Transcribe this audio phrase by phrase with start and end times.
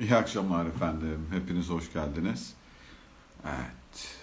[0.00, 1.26] İyi akşamlar efendim.
[1.30, 2.54] Hepiniz hoş geldiniz.
[3.44, 4.18] Evet.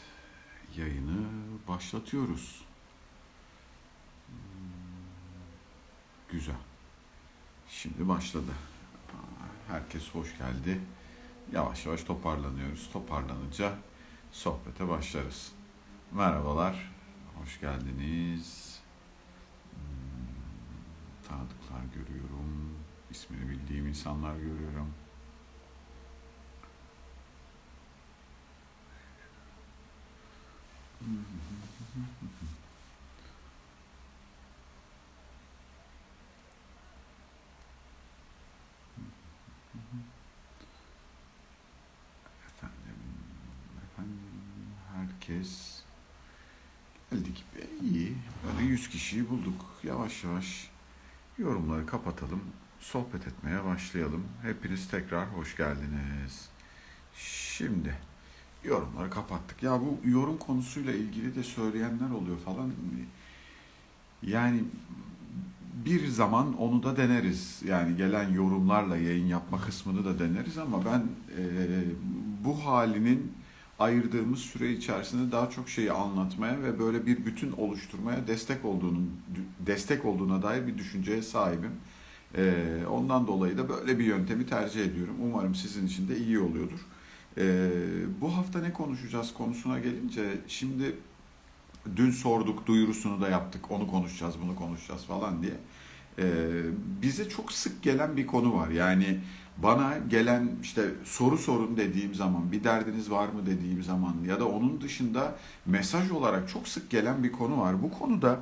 [0.77, 1.27] Yayını
[1.67, 2.61] başlatıyoruz.
[4.27, 4.35] Hmm,
[6.31, 6.55] Güzel.
[7.69, 8.51] Şimdi başladı.
[9.67, 10.81] Herkes hoş geldi.
[11.51, 12.89] Yavaş yavaş toparlanıyoruz.
[12.93, 13.73] Toparlanınca
[14.31, 15.51] sohbete başlarız.
[16.11, 16.91] Merhabalar.
[17.41, 18.79] Hoş geldiniz.
[19.71, 22.75] Hmm, Tanıdıklar görüyorum.
[23.11, 24.93] İsmini bildiğim insanlar görüyorum.
[42.47, 42.95] Efendim,
[43.83, 44.19] efendim,
[44.95, 45.83] herkes
[47.11, 48.17] geldi gibi iyi.
[48.45, 49.65] Böyle 100 kişiyi bulduk.
[49.83, 50.69] Yavaş yavaş
[51.37, 52.43] yorumları kapatalım.
[52.79, 54.27] Sohbet etmeye başlayalım.
[54.41, 56.49] Hepiniz tekrar hoş geldiniz.
[57.15, 57.97] Şimdi
[58.67, 59.63] yorumları kapattık.
[59.63, 62.71] Ya bu yorum konusuyla ilgili de söyleyenler oluyor falan.
[64.23, 64.63] Yani
[65.85, 67.61] bir zaman onu da deneriz.
[67.65, 70.99] Yani gelen yorumlarla yayın yapma kısmını da deneriz ama ben
[71.37, 71.43] e,
[72.45, 73.31] bu halinin
[73.79, 79.11] ayırdığımız süre içerisinde daha çok şeyi anlatmaya ve böyle bir bütün oluşturmaya destek olduğunun
[79.59, 81.71] destek olduğuna dair bir düşünceye sahibim.
[82.35, 85.15] E, ondan dolayı da böyle bir yöntemi tercih ediyorum.
[85.23, 86.79] Umarım sizin için de iyi oluyordur.
[87.37, 87.69] E,
[88.21, 90.95] bu hafta ne konuşacağız konusuna gelince şimdi
[91.95, 95.53] dün sorduk duyurusunu da yaptık onu konuşacağız bunu konuşacağız falan diye.
[96.19, 96.25] Ee,
[97.01, 98.69] bize çok sık gelen bir konu var.
[98.69, 99.19] Yani
[99.57, 104.47] bana gelen işte soru sorun dediğim zaman, bir derdiniz var mı dediğim zaman ya da
[104.47, 105.35] onun dışında
[105.65, 107.83] mesaj olarak çok sık gelen bir konu var.
[107.83, 108.39] Bu konuda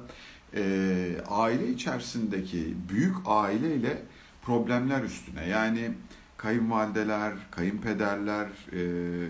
[0.55, 4.01] e, aile içerisindeki büyük aileyle
[4.41, 5.91] problemler üstüne yani
[6.45, 8.81] kayınvalideler, kayınpederler, e,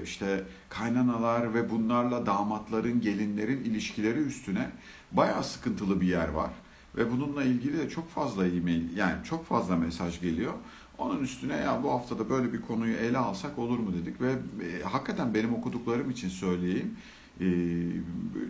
[0.04, 4.70] işte kaynanalar ve bunlarla damatların, gelinlerin ilişkileri üstüne
[5.12, 6.52] bayağı sıkıntılı bir yer var.
[6.96, 10.54] Ve bununla ilgili de çok fazla e-mail, yani çok fazla mesaj geliyor.
[10.98, 14.84] Onun üstüne ya bu haftada böyle bir konuyu ele alsak olur mu dedik ve e,
[14.84, 16.98] hakikaten benim okuduklarım için söyleyeyim
[17.42, 17.48] e,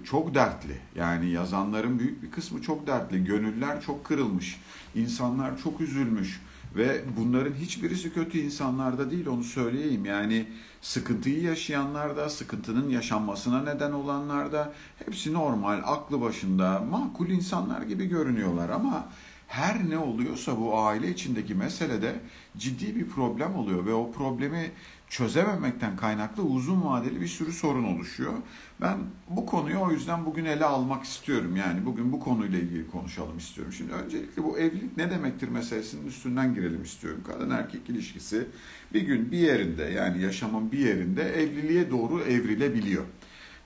[0.04, 0.78] çok dertli.
[0.96, 3.24] Yani yazanların büyük bir kısmı çok dertli.
[3.24, 4.62] Gönüller çok kırılmış.
[4.96, 6.42] insanlar çok üzülmüş.
[6.76, 10.06] Ve bunların hiçbirisi kötü insanlarda değil onu söyleyeyim.
[10.06, 10.46] Yani
[10.82, 14.74] sıkıntıyı yaşayanlarda, sıkıntının yaşanmasına neden olanlarda
[15.06, 19.08] hepsi normal, aklı başında, makul insanlar gibi görünüyorlar ama
[19.48, 22.20] her ne oluyorsa bu aile içindeki meselede
[22.58, 24.72] ciddi bir problem oluyor ve o problemi
[25.18, 28.34] çözememekten kaynaklı uzun vadeli bir sürü sorun oluşuyor.
[28.82, 28.98] Ben
[29.30, 31.56] bu konuyu o yüzden bugün ele almak istiyorum.
[31.56, 33.74] Yani bugün bu konuyla ilgili konuşalım istiyorum.
[33.74, 37.22] Şimdi öncelikle bu evlilik ne demektir meselesinin üstünden girelim istiyorum.
[37.28, 38.48] Kadın erkek ilişkisi
[38.94, 43.04] bir gün bir yerinde yani yaşamın bir yerinde evliliğe doğru evrilebiliyor.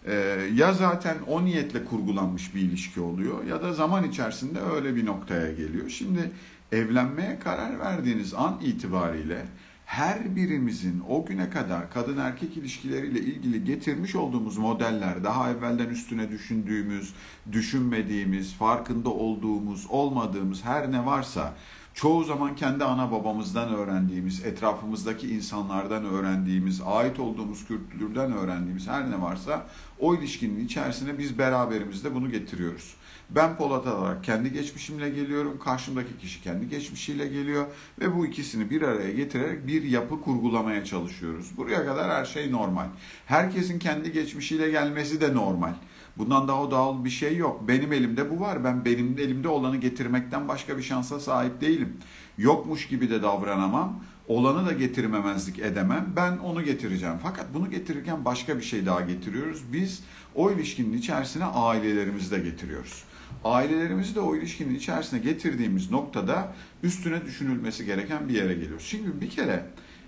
[0.05, 0.13] Ee,
[0.55, 5.51] ya zaten o niyetle kurgulanmış bir ilişki oluyor ya da zaman içerisinde öyle bir noktaya
[5.51, 5.89] geliyor.
[5.89, 6.31] Şimdi
[6.71, 9.45] evlenmeye karar verdiğiniz an itibariyle
[9.89, 16.29] her birimizin o güne kadar kadın erkek ilişkileriyle ilgili getirmiş olduğumuz modeller, daha evvelden üstüne
[16.29, 17.13] düşündüğümüz,
[17.51, 21.53] düşünmediğimiz, farkında olduğumuz, olmadığımız her ne varsa
[21.99, 29.21] çoğu zaman kendi ana babamızdan öğrendiğimiz, etrafımızdaki insanlardan öğrendiğimiz, ait olduğumuz kültürden öğrendiğimiz her ne
[29.21, 29.65] varsa
[29.99, 32.95] o ilişkinin içerisine biz beraberimizde bunu getiriyoruz.
[33.29, 37.65] Ben Polat olarak kendi geçmişimle geliyorum, karşımdaki kişi kendi geçmişiyle geliyor
[37.99, 41.57] ve bu ikisini bir araya getirerek bir yapı kurgulamaya çalışıyoruz.
[41.57, 42.87] Buraya kadar her şey normal.
[43.25, 45.73] Herkesin kendi geçmişiyle gelmesi de normal.
[46.19, 47.67] Bundan daha doğal bir şey yok.
[47.67, 48.63] Benim elimde bu var.
[48.63, 51.97] Ben benim elimde olanı getirmekten başka bir şansa sahip değilim.
[52.37, 54.03] Yokmuş gibi de davranamam.
[54.27, 56.13] Olanı da getirmemezlik edemem.
[56.15, 57.15] Ben onu getireceğim.
[57.23, 59.63] Fakat bunu getirirken başka bir şey daha getiriyoruz.
[59.73, 60.03] Biz
[60.35, 63.03] o ilişkinin içerisine ailelerimizi de getiriyoruz.
[63.43, 66.53] Ailelerimizi de o ilişkinin içerisine getirdiğimiz noktada
[66.83, 68.85] üstüne düşünülmesi gereken bir yere geliyoruz.
[68.85, 69.65] Şimdi bir kere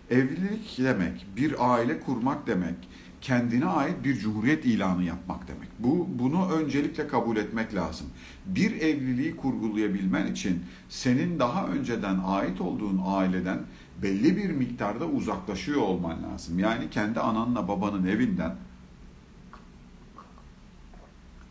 [0.10, 2.76] evlilik demek, bir aile kurmak demek,
[3.22, 5.70] kendine ait bir cumhuriyet ilanı yapmak demek.
[5.80, 8.08] Bu bunu öncelikle kabul etmek lazım.
[8.46, 13.60] Bir evliliği kurgulayabilmen için senin daha önceden ait olduğun aileden
[14.04, 16.60] belli bir miktarda uzaklaşıyor olman lazım.
[16.60, 18.56] Yani kendi ananla babanın evinden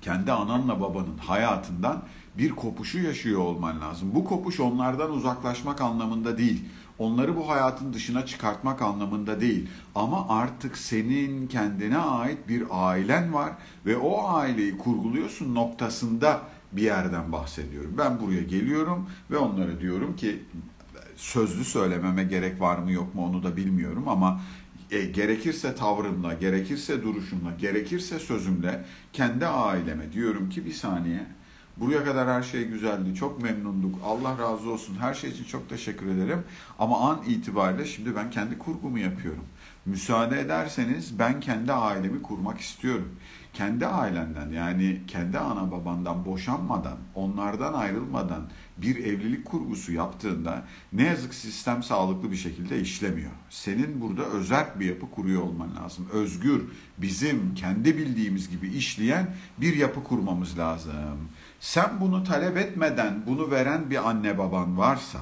[0.02, 2.02] kendi ananla babanın hayatından
[2.38, 4.10] bir kopuşu yaşıyor olman lazım.
[4.14, 6.64] Bu kopuş onlardan uzaklaşmak anlamında değil.
[7.00, 9.68] Onları bu hayatın dışına çıkartmak anlamında değil.
[9.94, 13.52] Ama artık senin kendine ait bir ailen var
[13.86, 16.40] ve o aileyi kurguluyorsun noktasında
[16.72, 17.94] bir yerden bahsediyorum.
[17.98, 20.42] Ben buraya geliyorum ve onlara diyorum ki
[21.16, 24.40] sözlü söylememe gerek var mı yok mu onu da bilmiyorum ama
[24.90, 31.26] e, gerekirse tavrımla, gerekirse duruşumla, gerekirse sözümle kendi aileme diyorum ki bir saniye
[31.80, 36.06] buraya kadar her şey güzeldi, çok memnunduk, Allah razı olsun, her şey için çok teşekkür
[36.06, 36.44] ederim
[36.78, 39.44] ama an itibariyle şimdi ben kendi kurgumu yapıyorum.
[39.86, 43.08] Müsaade ederseniz ben kendi ailemi kurmak istiyorum.
[43.52, 48.42] Kendi ailenden yani kendi ana babandan boşanmadan, onlardan ayrılmadan
[48.76, 53.30] bir evlilik kurgusu yaptığında ne yazık sistem sağlıklı bir şekilde işlemiyor.
[53.50, 56.08] Senin burada özel bir yapı kuruyor olman lazım.
[56.12, 56.62] Özgür,
[56.98, 61.28] bizim kendi bildiğimiz gibi işleyen bir yapı kurmamız lazım.
[61.60, 65.18] Sen bunu talep etmeden bunu veren bir anne baban varsa,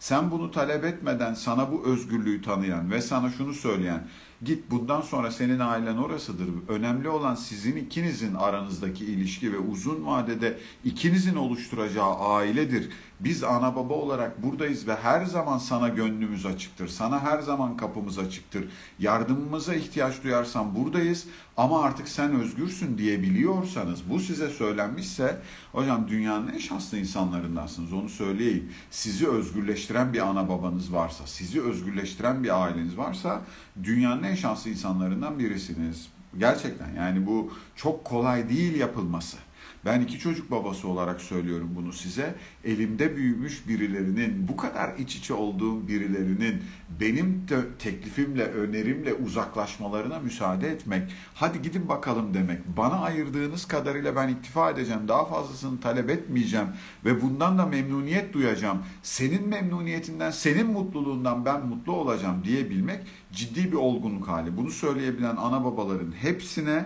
[0.00, 4.06] sen bunu talep etmeden sana bu özgürlüğü tanıyan ve sana şunu söyleyen
[4.44, 6.48] git bundan sonra senin ailen orasıdır.
[6.68, 12.88] Önemli olan sizin ikinizin aranızdaki ilişki ve uzun vadede ikinizin oluşturacağı ailedir.
[13.24, 16.88] Biz ana baba olarak buradayız ve her zaman sana gönlümüz açıktır.
[16.88, 18.68] Sana her zaman kapımız açıktır.
[18.98, 21.26] Yardımımıza ihtiyaç duyarsan buradayız
[21.56, 25.38] ama artık sen özgürsün diyebiliyorsanız bu size söylenmişse
[25.72, 28.72] hocam dünyanın en şanslı insanlarındansınız onu söyleyeyim.
[28.90, 33.40] Sizi özgürleştiren bir ana babanız varsa, sizi özgürleştiren bir aileniz varsa
[33.82, 36.08] dünyanın en şanslı insanlarından birisiniz.
[36.38, 39.36] Gerçekten yani bu çok kolay değil yapılması.
[39.84, 42.34] Ben iki çocuk babası olarak söylüyorum bunu size.
[42.64, 46.62] Elimde büyümüş birilerinin, bu kadar iç içe olduğum birilerinin
[47.00, 47.46] benim
[47.78, 51.12] teklifimle, önerimle uzaklaşmalarına müsaade etmek.
[51.34, 52.58] Hadi gidin bakalım demek.
[52.76, 55.08] Bana ayırdığınız kadarıyla ben iktifa edeceğim.
[55.08, 56.68] Daha fazlasını talep etmeyeceğim
[57.04, 58.78] ve bundan da memnuniyet duyacağım.
[59.02, 63.00] Senin memnuniyetinden, senin mutluluğundan ben mutlu olacağım diyebilmek
[63.32, 64.56] ciddi bir olgunluk hali.
[64.56, 66.84] Bunu söyleyebilen ana babaların hepsine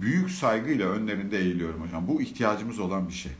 [0.00, 2.08] büyük saygıyla önlerinde eğiliyorum hocam.
[2.08, 3.32] Bu ihtiyacımız olan bir şey.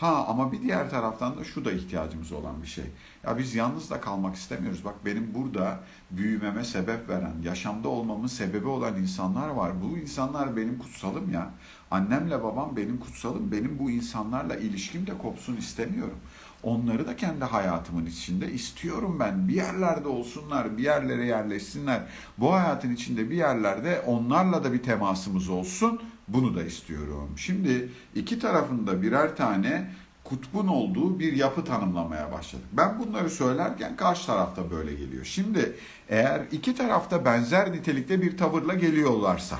[0.00, 2.84] Ha ama bir diğer taraftan da şu da ihtiyacımız olan bir şey.
[3.24, 4.84] Ya biz yalnız da kalmak istemiyoruz.
[4.84, 9.72] Bak benim burada büyümeme sebep veren, yaşamda olmamın sebebi olan insanlar var.
[9.82, 11.50] Bu insanlar benim kutsalım ya.
[11.90, 13.52] Annemle babam benim kutsalım.
[13.52, 16.18] Benim bu insanlarla ilişkim de kopsun istemiyorum.
[16.62, 19.48] Onları da kendi hayatımın içinde istiyorum ben.
[19.48, 22.00] Bir yerlerde olsunlar, bir yerlere yerleşsinler.
[22.38, 26.00] Bu hayatın içinde bir yerlerde onlarla da bir temasımız olsun.
[26.28, 27.30] Bunu da istiyorum.
[27.36, 29.90] Şimdi iki tarafında birer tane
[30.24, 32.66] kutbun olduğu bir yapı tanımlamaya başladık.
[32.72, 35.24] Ben bunları söylerken karşı tarafta böyle geliyor.
[35.24, 35.76] Şimdi
[36.08, 39.58] eğer iki tarafta benzer nitelikte bir tavırla geliyorlarsa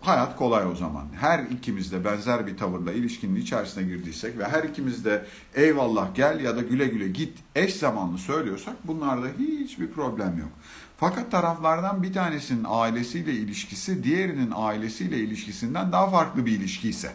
[0.00, 1.06] hayat kolay o zaman.
[1.20, 5.24] Her ikimiz de benzer bir tavırla ilişkinin içerisine girdiysek ve her ikimiz de
[5.54, 10.50] eyvallah gel ya da güle güle git eş zamanlı söylüyorsak bunlarda hiçbir problem yok.
[10.96, 17.12] Fakat taraflardan bir tanesinin ailesiyle ilişkisi diğerinin ailesiyle ilişkisinden daha farklı bir ilişki ise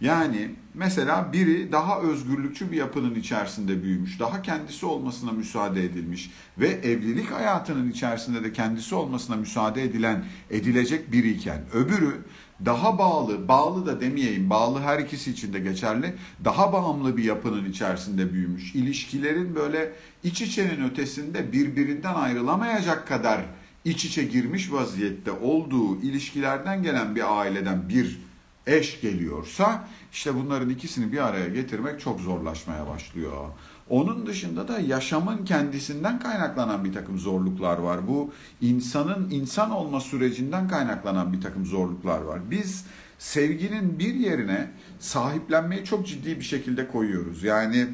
[0.00, 6.68] yani mesela biri daha özgürlükçü bir yapının içerisinde büyümüş, daha kendisi olmasına müsaade edilmiş ve
[6.68, 12.24] evlilik hayatının içerisinde de kendisi olmasına müsaade edilen, edilecek biriyken öbürü
[12.64, 16.14] daha bağlı, bağlı da demeyeyim, bağlı her ikisi için de geçerli,
[16.44, 18.74] daha bağımlı bir yapının içerisinde büyümüş.
[18.74, 19.92] İlişkilerin böyle
[20.24, 23.40] iç içenin ötesinde birbirinden ayrılamayacak kadar
[23.84, 28.20] iç içe girmiş vaziyette olduğu ilişkilerden gelen bir aileden bir
[28.66, 33.48] eş geliyorsa işte bunların ikisini bir araya getirmek çok zorlaşmaya başlıyor.
[33.88, 38.08] Onun dışında da yaşamın kendisinden kaynaklanan bir takım zorluklar var.
[38.08, 42.50] Bu insanın insan olma sürecinden kaynaklanan bir takım zorluklar var.
[42.50, 42.84] Biz
[43.18, 44.70] sevginin bir yerine
[45.00, 47.42] sahiplenmeyi çok ciddi bir şekilde koyuyoruz.
[47.42, 47.86] Yani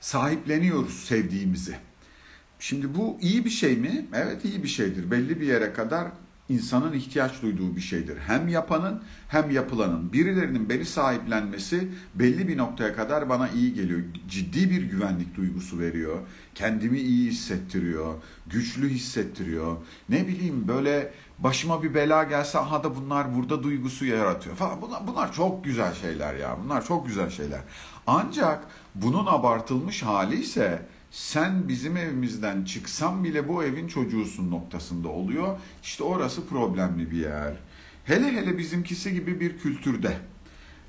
[0.00, 1.76] sahipleniyoruz sevdiğimizi.
[2.58, 4.06] Şimdi bu iyi bir şey mi?
[4.14, 5.10] Evet iyi bir şeydir.
[5.10, 6.08] Belli bir yere kadar
[6.50, 8.18] insanın ihtiyaç duyduğu bir şeydir.
[8.26, 10.12] Hem yapanın hem yapılanın.
[10.12, 14.00] Birilerinin beni sahiplenmesi belli bir noktaya kadar bana iyi geliyor.
[14.28, 16.18] Ciddi bir güvenlik duygusu veriyor.
[16.54, 18.14] Kendimi iyi hissettiriyor.
[18.46, 19.76] Güçlü hissettiriyor.
[20.08, 24.82] Ne bileyim böyle başıma bir bela gelse aha da bunlar burada duygusu yaratıyor falan.
[24.82, 26.56] Bunlar, bunlar çok güzel şeyler ya.
[26.64, 27.60] Bunlar çok güzel şeyler.
[28.06, 28.64] Ancak
[28.94, 35.58] bunun abartılmış hali ise sen bizim evimizden çıksan bile bu evin çocuğusun noktasında oluyor.
[35.82, 37.54] İşte orası problemli bir yer.
[38.04, 40.16] Hele hele bizimkisi gibi bir kültürde.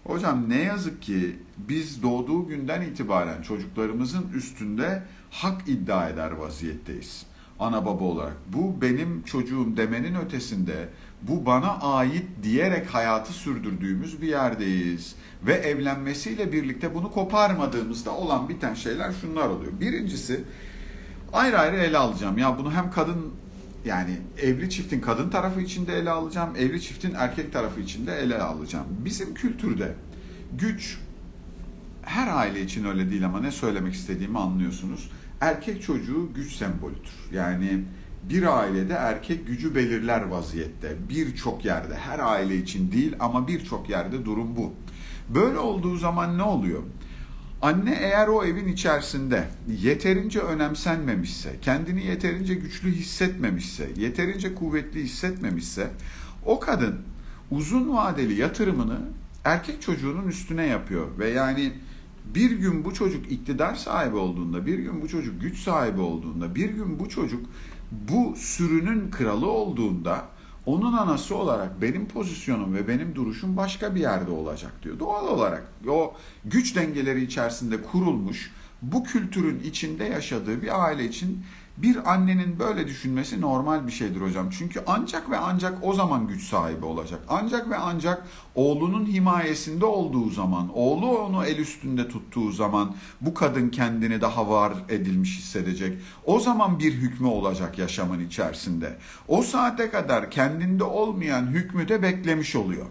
[0.03, 7.25] Hocam ne yazık ki biz doğduğu günden itibaren çocuklarımızın üstünde hak iddia eder vaziyetteyiz.
[7.59, 8.37] Ana baba olarak.
[8.53, 10.89] Bu benim çocuğum demenin ötesinde
[11.21, 15.15] bu bana ait diyerek hayatı sürdürdüğümüz bir yerdeyiz.
[15.47, 19.71] Ve evlenmesiyle birlikte bunu koparmadığımızda olan biten şeyler şunlar oluyor.
[19.79, 20.43] Birincisi
[21.33, 22.37] ayrı ayrı ele alacağım.
[22.37, 23.31] Ya bunu hem kadın
[23.85, 28.85] yani evli çiftin kadın tarafı içinde ele alacağım, evli çiftin erkek tarafı içinde ele alacağım.
[29.05, 29.93] Bizim kültürde
[30.57, 30.99] güç
[32.01, 35.11] her aile için öyle değil ama ne söylemek istediğimi anlıyorsunuz.
[35.41, 37.11] erkek çocuğu güç sembolüdür.
[37.33, 37.83] Yani
[38.29, 40.95] bir ailede erkek gücü belirler vaziyette.
[41.09, 44.73] Birçok yerde, her aile için değil ama birçok yerde durum bu.
[45.35, 46.83] Böyle olduğu zaman ne oluyor?
[47.61, 49.47] Anne eğer o evin içerisinde
[49.81, 55.91] yeterince önemsenmemişse, kendini yeterince güçlü hissetmemişse, yeterince kuvvetli hissetmemişse
[56.45, 56.95] o kadın
[57.51, 58.99] uzun vadeli yatırımını
[59.43, 61.73] erkek çocuğunun üstüne yapıyor ve yani
[62.25, 66.69] bir gün bu çocuk iktidar sahibi olduğunda, bir gün bu çocuk güç sahibi olduğunda, bir
[66.69, 67.45] gün bu çocuk
[67.91, 70.25] bu sürünün kralı olduğunda
[70.65, 74.99] onun anası olarak benim pozisyonum ve benim duruşum başka bir yerde olacak diyor.
[74.99, 76.13] Doğal olarak o
[76.45, 78.51] güç dengeleri içerisinde kurulmuş
[78.81, 81.43] bu kültürün içinde yaşadığı bir aile için
[81.77, 84.49] bir annenin böyle düşünmesi normal bir şeydir hocam.
[84.49, 87.19] Çünkü ancak ve ancak o zaman güç sahibi olacak.
[87.29, 93.69] Ancak ve ancak oğlunun himayesinde olduğu zaman, oğlu onu el üstünde tuttuğu zaman bu kadın
[93.69, 95.97] kendini daha var edilmiş hissedecek.
[96.25, 98.97] O zaman bir hükmü olacak yaşamın içerisinde.
[99.27, 102.85] O saate kadar kendinde olmayan hükmü de beklemiş oluyor.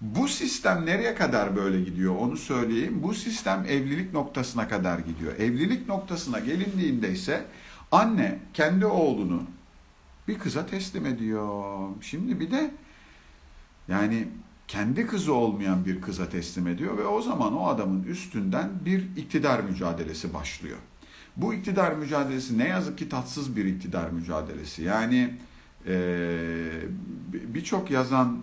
[0.00, 3.00] Bu sistem nereye kadar böyle gidiyor onu söyleyeyim.
[3.02, 5.32] Bu sistem evlilik noktasına kadar gidiyor.
[5.38, 7.44] Evlilik noktasına gelindiğinde ise
[7.94, 9.42] Anne kendi oğlunu
[10.28, 11.88] bir kıza teslim ediyor.
[12.00, 12.70] Şimdi bir de
[13.88, 14.28] yani
[14.68, 19.60] kendi kızı olmayan bir kıza teslim ediyor ve o zaman o adamın üstünden bir iktidar
[19.60, 20.78] mücadelesi başlıyor.
[21.36, 24.82] Bu iktidar mücadelesi ne yazık ki tatsız bir iktidar mücadelesi.
[24.82, 25.34] Yani
[25.86, 25.96] e,
[27.32, 28.38] birçok yazan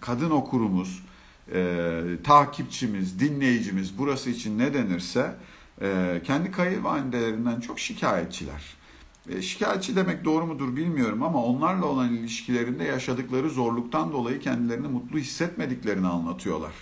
[0.00, 1.04] kadın okurumuz,
[1.52, 5.34] e, takipçimiz, dinleyicimiz burası için ne denirse
[5.82, 8.62] e, kendi kayınvalidelerinden çok şikayetçiler.
[9.28, 15.18] E, şikayetçi demek doğru mudur bilmiyorum ama onlarla olan ilişkilerinde yaşadıkları zorluktan dolayı kendilerini mutlu
[15.18, 16.72] hissetmediklerini anlatıyorlar.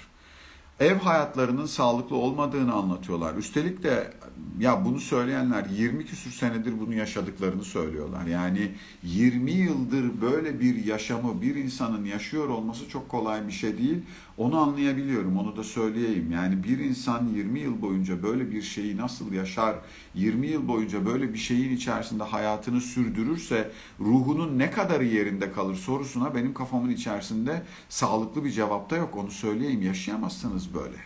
[0.83, 3.35] Ev hayatlarının sağlıklı olmadığını anlatıyorlar.
[3.35, 4.13] Üstelik de
[4.59, 8.27] ya bunu söyleyenler 20 küsür senedir bunu yaşadıklarını söylüyorlar.
[8.27, 8.73] Yani
[9.03, 13.99] 20 yıldır böyle bir yaşamı bir insanın yaşıyor olması çok kolay bir şey değil.
[14.37, 16.33] Onu anlayabiliyorum, onu da söyleyeyim.
[16.33, 19.77] Yani bir insan 20 yıl boyunca böyle bir şeyi nasıl yaşar,
[20.15, 26.35] 20 yıl boyunca böyle bir şeyin içerisinde hayatını sürdürürse ruhunun ne kadarı yerinde kalır sorusuna
[26.35, 29.17] benim kafamın içerisinde sağlıklı bir cevapta yok.
[29.17, 30.97] Onu söyleyeyim, yaşayamazsınız böyle.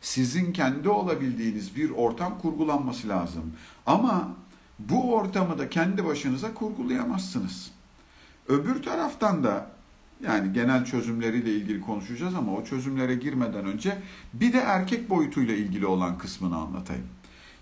[0.00, 3.52] Sizin kendi olabildiğiniz bir ortam kurgulanması lazım.
[3.86, 4.36] Ama
[4.78, 7.70] bu ortamı da kendi başınıza kurgulayamazsınız.
[8.48, 9.70] Öbür taraftan da
[10.24, 13.98] yani genel çözümleriyle ilgili konuşacağız ama o çözümlere girmeden önce
[14.32, 17.06] bir de erkek boyutuyla ilgili olan kısmını anlatayım.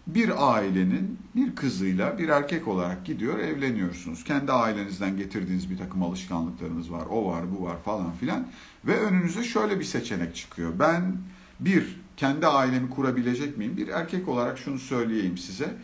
[0.06, 4.24] Bir ailenin bir kızıyla bir erkek olarak gidiyor evleniyorsunuz.
[4.24, 7.06] Kendi ailenizden getirdiğiniz bir takım alışkanlıklarınız var.
[7.10, 8.46] O var bu var falan filan.
[8.84, 10.72] Ve önünüze şöyle bir seçenek çıkıyor.
[10.78, 11.16] Ben
[11.60, 13.76] bir kendi ailemi kurabilecek miyim?
[13.76, 15.76] Bir erkek olarak şunu söyleyeyim size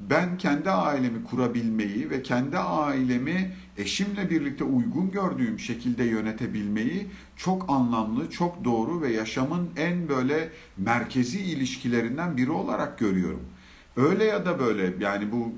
[0.00, 8.30] ben kendi ailemi kurabilmeyi ve kendi ailemi eşimle birlikte uygun gördüğüm şekilde yönetebilmeyi çok anlamlı,
[8.30, 13.42] çok doğru ve yaşamın en böyle merkezi ilişkilerinden biri olarak görüyorum.
[13.96, 15.52] Öyle ya da böyle yani bu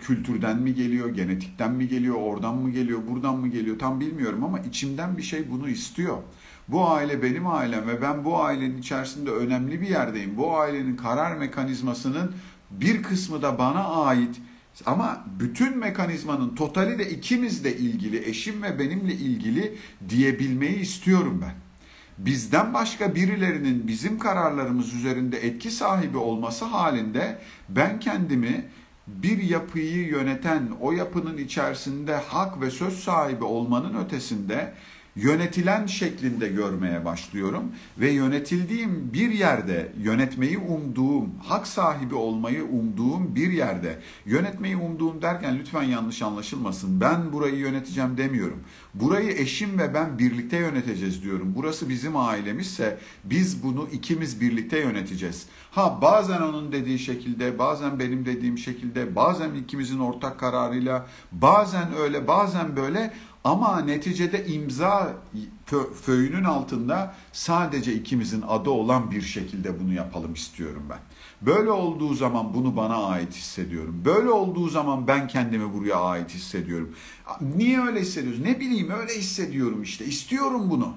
[0.00, 4.58] kültürden mi geliyor, genetikten mi geliyor, oradan mı geliyor, buradan mı geliyor tam bilmiyorum ama
[4.58, 6.16] içimden bir şey bunu istiyor.
[6.68, 10.36] Bu aile benim ailem ve ben bu ailenin içerisinde önemli bir yerdeyim.
[10.36, 12.32] Bu ailenin karar mekanizmasının
[12.70, 14.36] bir kısmı da bana ait
[14.86, 21.54] ama bütün mekanizmanın totali de ikimizle ilgili, eşim ve benimle ilgili diyebilmeyi istiyorum ben.
[22.18, 28.64] Bizden başka birilerinin bizim kararlarımız üzerinde etki sahibi olması halinde ben kendimi
[29.06, 34.72] bir yapıyı yöneten, o yapının içerisinde hak ve söz sahibi olmanın ötesinde
[35.22, 43.52] yönetilen şeklinde görmeye başlıyorum ve yönetildiğim bir yerde yönetmeyi umduğum, hak sahibi olmayı umduğum bir
[43.52, 47.00] yerde yönetmeyi umduğum derken lütfen yanlış anlaşılmasın.
[47.00, 48.60] Ben burayı yöneteceğim demiyorum.
[48.94, 51.52] Burayı eşim ve ben birlikte yöneteceğiz diyorum.
[51.56, 55.46] Burası bizim ailemizse biz bunu ikimiz birlikte yöneteceğiz.
[55.70, 62.28] Ha bazen onun dediği şekilde, bazen benim dediğim şekilde, bazen ikimizin ortak kararıyla, bazen öyle,
[62.28, 63.12] bazen böyle
[63.44, 65.14] ama neticede imza
[66.02, 70.98] föyünün altında sadece ikimizin adı olan bir şekilde bunu yapalım istiyorum ben.
[71.42, 74.02] Böyle olduğu zaman bunu bana ait hissediyorum.
[74.04, 76.94] Böyle olduğu zaman ben kendimi buraya ait hissediyorum.
[77.56, 78.40] Niye öyle hissediyoruz?
[78.40, 80.04] Ne bileyim öyle hissediyorum işte.
[80.04, 80.92] İstiyorum bunu.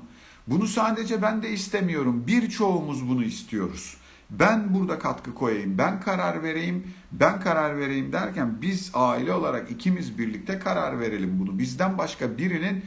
[0.48, 2.24] Bunu sadece ben de istemiyorum.
[2.28, 3.98] Birçoğumuz bunu istiyoruz
[4.32, 10.18] ben burada katkı koyayım, ben karar vereyim, ben karar vereyim derken biz aile olarak ikimiz
[10.18, 11.60] birlikte karar verelim bunu.
[11.60, 12.86] Bizden başka birinin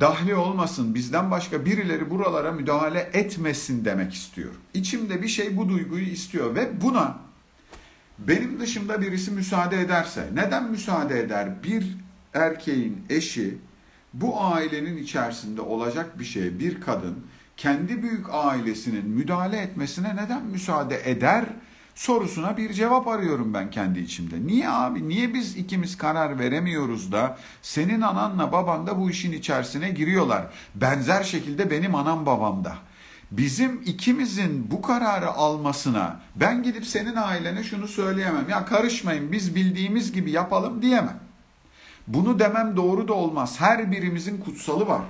[0.00, 4.50] dahli olmasın, bizden başka birileri buralara müdahale etmesin demek istiyor.
[4.74, 7.18] İçimde bir şey bu duyguyu istiyor ve buna
[8.18, 11.62] benim dışımda birisi müsaade ederse, neden müsaade eder?
[11.62, 11.96] Bir
[12.34, 13.58] erkeğin eşi
[14.12, 17.16] bu ailenin içerisinde olacak bir şey, bir kadın
[17.56, 21.44] kendi büyük ailesinin müdahale etmesine neden müsaade eder?
[21.94, 24.46] sorusuna bir cevap arıyorum ben kendi içimde.
[24.46, 25.08] Niye abi?
[25.08, 30.46] Niye biz ikimiz karar veremiyoruz da senin ananla baban da bu işin içerisine giriyorlar?
[30.74, 32.74] Benzer şekilde benim anam babam da.
[33.30, 38.48] Bizim ikimizin bu kararı almasına ben gidip senin ailene şunu söyleyemem.
[38.50, 41.18] Ya karışmayın biz bildiğimiz gibi yapalım diyemem.
[42.06, 43.60] Bunu demem doğru da olmaz.
[43.60, 45.02] Her birimizin kutsalı var.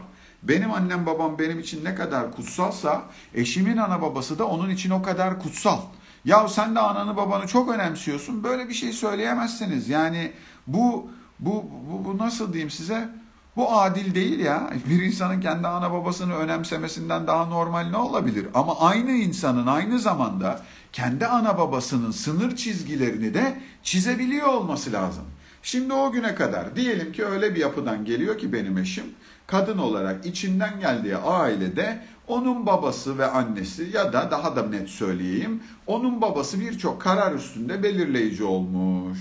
[0.49, 3.03] Benim annem babam benim için ne kadar kutsalsa
[3.35, 5.81] eşimin ana babası da onun için o kadar kutsal.
[6.25, 8.45] Ya sen de ananı babanı çok önemsiyorsun.
[8.45, 9.89] Böyle bir şey söyleyemezsiniz.
[9.89, 10.33] Yani
[10.67, 11.09] bu
[11.41, 13.09] bu bu, bu nasıl diyeyim size?
[13.57, 14.71] Bu adil değil ya.
[14.89, 18.47] Bir insanın kendi ana babasını önemsemesinden daha normal ne olabilir?
[18.55, 20.61] Ama aynı insanın aynı zamanda
[20.93, 25.25] kendi ana babasının sınır çizgilerini de çizebiliyor olması lazım.
[25.63, 29.05] Şimdi o güne kadar diyelim ki öyle bir yapıdan geliyor ki benim eşim
[29.47, 35.63] kadın olarak içinden geldiği ailede onun babası ve annesi ya da daha da net söyleyeyim
[35.87, 39.19] onun babası birçok karar üstünde belirleyici olmuş.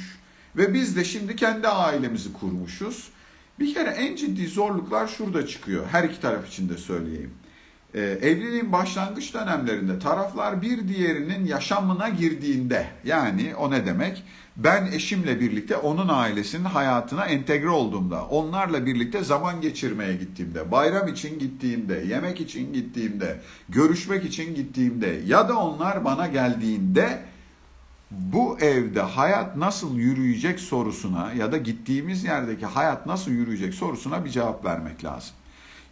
[0.58, 3.10] Ve biz de şimdi kendi ailemizi kurmuşuz.
[3.60, 5.86] Bir kere en ciddi zorluklar şurada çıkıyor.
[5.92, 7.34] Her iki taraf için de söyleyeyim.
[7.96, 14.24] Ee, evliliğin başlangıç dönemlerinde taraflar bir diğerinin yaşamına girdiğinde yani o ne demek?
[14.58, 21.40] Ben eşimle birlikte onun ailesinin hayatına entegre olduğumda, onlarla birlikte zaman geçirmeye gittiğimde, bayram için
[21.40, 27.20] gittiğimde, yemek için gittiğimde, görüşmek için gittiğimde ya da onlar bana geldiğinde
[28.12, 34.30] bu evde hayat nasıl yürüyecek sorusuna ya da gittiğimiz yerdeki hayat nasıl yürüyecek sorusuna bir
[34.30, 35.36] cevap vermek lazım.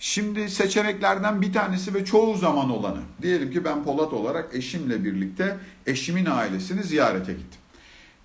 [0.03, 2.99] Şimdi seçeneklerden bir tanesi ve çoğu zaman olanı.
[3.21, 7.61] Diyelim ki ben Polat olarak eşimle birlikte eşimin ailesini ziyarete gittim.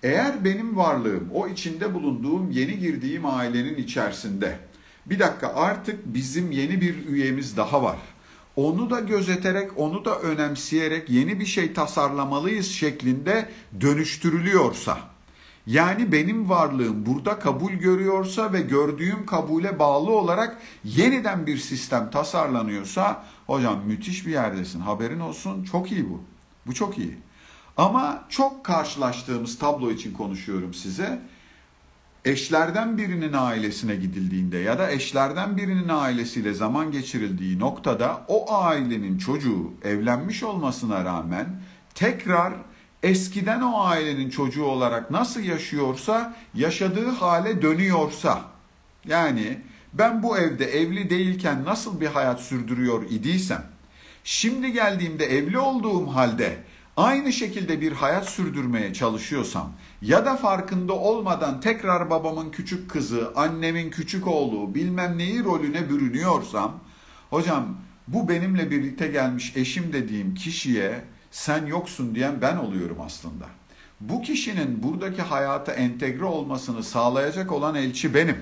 [0.03, 4.59] Eğer benim varlığım o içinde bulunduğum yeni girdiğim ailenin içerisinde
[5.05, 7.97] bir dakika artık bizim yeni bir üyemiz daha var.
[8.55, 13.49] Onu da gözeterek, onu da önemseyerek yeni bir şey tasarlamalıyız şeklinde
[13.81, 14.99] dönüştürülüyorsa,
[15.67, 23.23] yani benim varlığım burada kabul görüyorsa ve gördüğüm kabule bağlı olarak yeniden bir sistem tasarlanıyorsa,
[23.47, 26.21] hocam müthiş bir yerdesin, haberin olsun, çok iyi bu.
[26.67, 27.17] Bu çok iyi.
[27.77, 31.21] Ama çok karşılaştığımız tablo için konuşuyorum size.
[32.25, 39.73] Eşlerden birinin ailesine gidildiğinde ya da eşlerden birinin ailesiyle zaman geçirildiği noktada o ailenin çocuğu
[39.83, 41.61] evlenmiş olmasına rağmen
[41.95, 42.53] tekrar
[43.03, 48.41] eskiden o ailenin çocuğu olarak nasıl yaşıyorsa yaşadığı hale dönüyorsa
[49.07, 49.59] yani
[49.93, 53.65] ben bu evde evli değilken nasıl bir hayat sürdürüyor idiysem
[54.23, 56.57] şimdi geldiğimde evli olduğum halde
[56.97, 63.89] aynı şekilde bir hayat sürdürmeye çalışıyorsam ya da farkında olmadan tekrar babamın küçük kızı, annemin
[63.89, 66.79] küçük oğlu bilmem neyi rolüne bürünüyorsam
[67.29, 71.01] hocam bu benimle birlikte gelmiş eşim dediğim kişiye
[71.37, 73.45] sen yoksun diyen ben oluyorum aslında.
[73.99, 78.37] Bu kişinin buradaki hayata entegre olmasını sağlayacak olan elçi benim.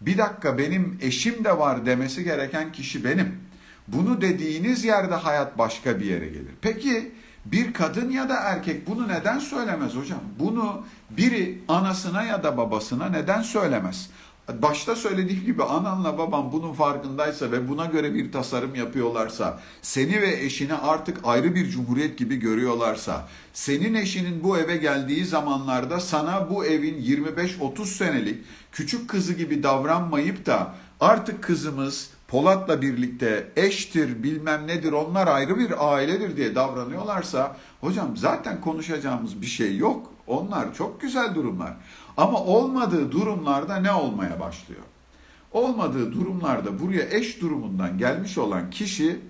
[0.00, 3.40] Bir dakika benim eşim de var demesi gereken kişi benim.
[3.88, 6.54] Bunu dediğiniz yerde hayat başka bir yere gelir.
[6.60, 7.12] Peki
[7.44, 10.20] bir kadın ya da erkek bunu neden söylemez hocam?
[10.38, 14.10] Bunu biri anasına ya da babasına neden söylemez?
[14.52, 20.44] Başta söylediğim gibi ananla baban bunun farkındaysa ve buna göre bir tasarım yapıyorlarsa, seni ve
[20.44, 26.64] eşini artık ayrı bir cumhuriyet gibi görüyorlarsa, senin eşinin bu eve geldiği zamanlarda sana bu
[26.64, 34.92] evin 25-30 senelik küçük kızı gibi davranmayıp da artık kızımız Polat'la birlikte eştir bilmem nedir
[34.92, 40.12] onlar ayrı bir ailedir diye davranıyorlarsa hocam zaten konuşacağımız bir şey yok.
[40.26, 41.76] Onlar çok güzel durumlar.
[42.16, 44.82] Ama olmadığı durumlarda ne olmaya başlıyor?
[45.52, 49.20] Olmadığı durumlarda buraya eş durumundan gelmiş olan kişi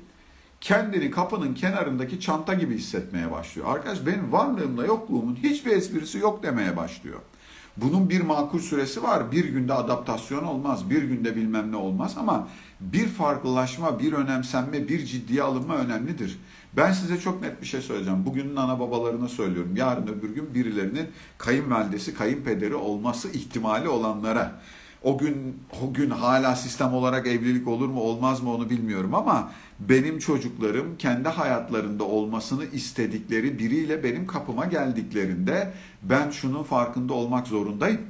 [0.60, 3.68] kendini kapının kenarındaki çanta gibi hissetmeye başlıyor.
[3.74, 7.20] Arkadaş benim varlığımla yokluğumun hiçbir esprisi yok demeye başlıyor.
[7.76, 9.32] Bunun bir makul süresi var.
[9.32, 12.48] Bir günde adaptasyon olmaz, bir günde bilmem ne olmaz ama
[12.80, 16.38] bir farklılaşma, bir önemsenme, bir ciddiye alınma önemlidir.
[16.76, 18.26] Ben size çok net bir şey söyleyeceğim.
[18.26, 19.76] Bugünün ana babalarına söylüyorum.
[19.76, 21.06] Yarın öbür gün birilerinin
[21.38, 24.52] kayınvalidesi, kayınpederi olması ihtimali olanlara
[25.02, 29.52] o gün o gün hala sistem olarak evlilik olur mu olmaz mı onu bilmiyorum ama
[29.80, 38.00] benim çocuklarım kendi hayatlarında olmasını istedikleri biriyle benim kapıma geldiklerinde ben şunun farkında olmak zorundayım.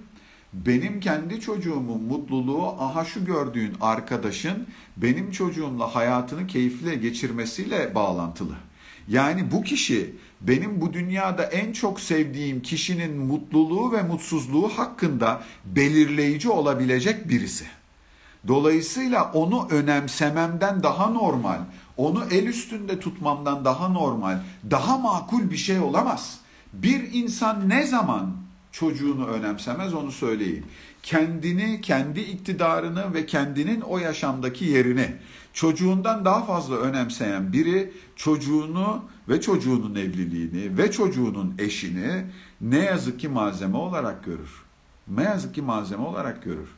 [0.53, 8.55] Benim kendi çocuğumun mutluluğu aha şu gördüğün arkadaşın benim çocuğumla hayatını keyifle geçirmesiyle bağlantılı.
[9.09, 16.51] Yani bu kişi benim bu dünyada en çok sevdiğim kişinin mutluluğu ve mutsuzluğu hakkında belirleyici
[16.51, 17.65] olabilecek birisi.
[18.49, 21.59] Dolayısıyla onu önemsememden daha normal,
[21.97, 24.39] onu el üstünde tutmamdan daha normal,
[24.71, 26.39] daha makul bir şey olamaz.
[26.73, 28.46] Bir insan ne zaman
[28.79, 30.65] çocuğunu önemsemez onu söyleyeyim.
[31.03, 35.17] Kendini, kendi iktidarını ve kendinin o yaşamdaki yerini
[35.53, 42.25] çocuğundan daha fazla önemseyen biri çocuğunu ve çocuğunun evliliğini ve çocuğunun eşini
[42.61, 44.62] ne yazık ki malzeme olarak görür.
[45.09, 46.69] Ne yazık ki malzeme olarak görür.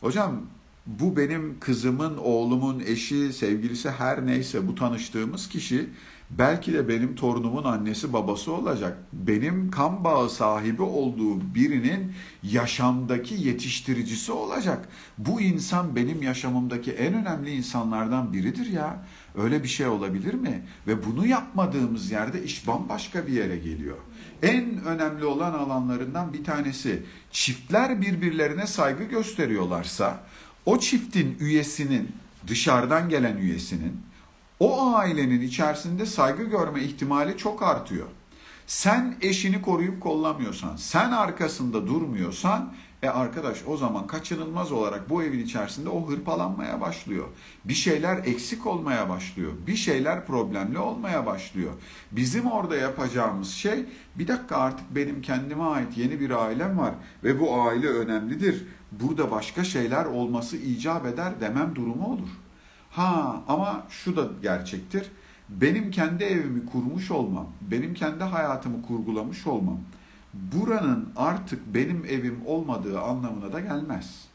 [0.00, 0.40] Hocam
[0.86, 5.90] bu benim kızımın, oğlumun eşi, sevgilisi her neyse bu tanıştığımız kişi
[6.38, 8.98] belki de benim torunumun annesi babası olacak.
[9.12, 12.12] Benim kan bağı sahibi olduğu birinin
[12.42, 14.88] yaşamdaki yetiştiricisi olacak.
[15.18, 19.04] Bu insan benim yaşamımdaki en önemli insanlardan biridir ya.
[19.34, 20.62] Öyle bir şey olabilir mi?
[20.86, 23.96] Ve bunu yapmadığımız yerde iş bambaşka bir yere geliyor.
[24.42, 30.20] En önemli olan alanlarından bir tanesi çiftler birbirlerine saygı gösteriyorlarsa
[30.66, 32.08] o çiftin üyesinin
[32.46, 34.09] dışarıdan gelen üyesinin
[34.60, 38.06] o ailenin içerisinde saygı görme ihtimali çok artıyor.
[38.66, 45.44] Sen eşini koruyup kollamıyorsan, sen arkasında durmuyorsan e arkadaş o zaman kaçınılmaz olarak bu evin
[45.44, 47.24] içerisinde o hırpalanmaya başlıyor.
[47.64, 49.52] Bir şeyler eksik olmaya başlıyor.
[49.66, 51.72] Bir şeyler problemli olmaya başlıyor.
[52.12, 56.94] Bizim orada yapacağımız şey bir dakika artık benim kendime ait yeni bir ailem var
[57.24, 58.66] ve bu aile önemlidir.
[58.92, 62.28] Burada başka şeyler olması icap eder demem durumu olur.
[62.90, 65.10] Ha ama şu da gerçektir.
[65.48, 69.78] Benim kendi evimi kurmuş olmam, benim kendi hayatımı kurgulamış olmam
[70.34, 74.26] buranın artık benim evim olmadığı anlamına da gelmez.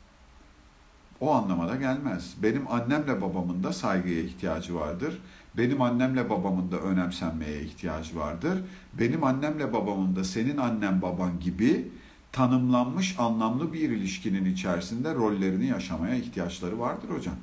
[1.19, 2.33] O anlamada gelmez.
[2.43, 5.21] Benim annemle babamın da saygıya ihtiyacı vardır.
[5.57, 8.63] Benim annemle babamın da önemsenmeye ihtiyacı vardır.
[8.93, 11.91] Benim annemle babamın da senin annen baban gibi
[12.31, 17.35] tanımlanmış anlamlı bir ilişkinin içerisinde rollerini yaşamaya ihtiyaçları vardır hocam.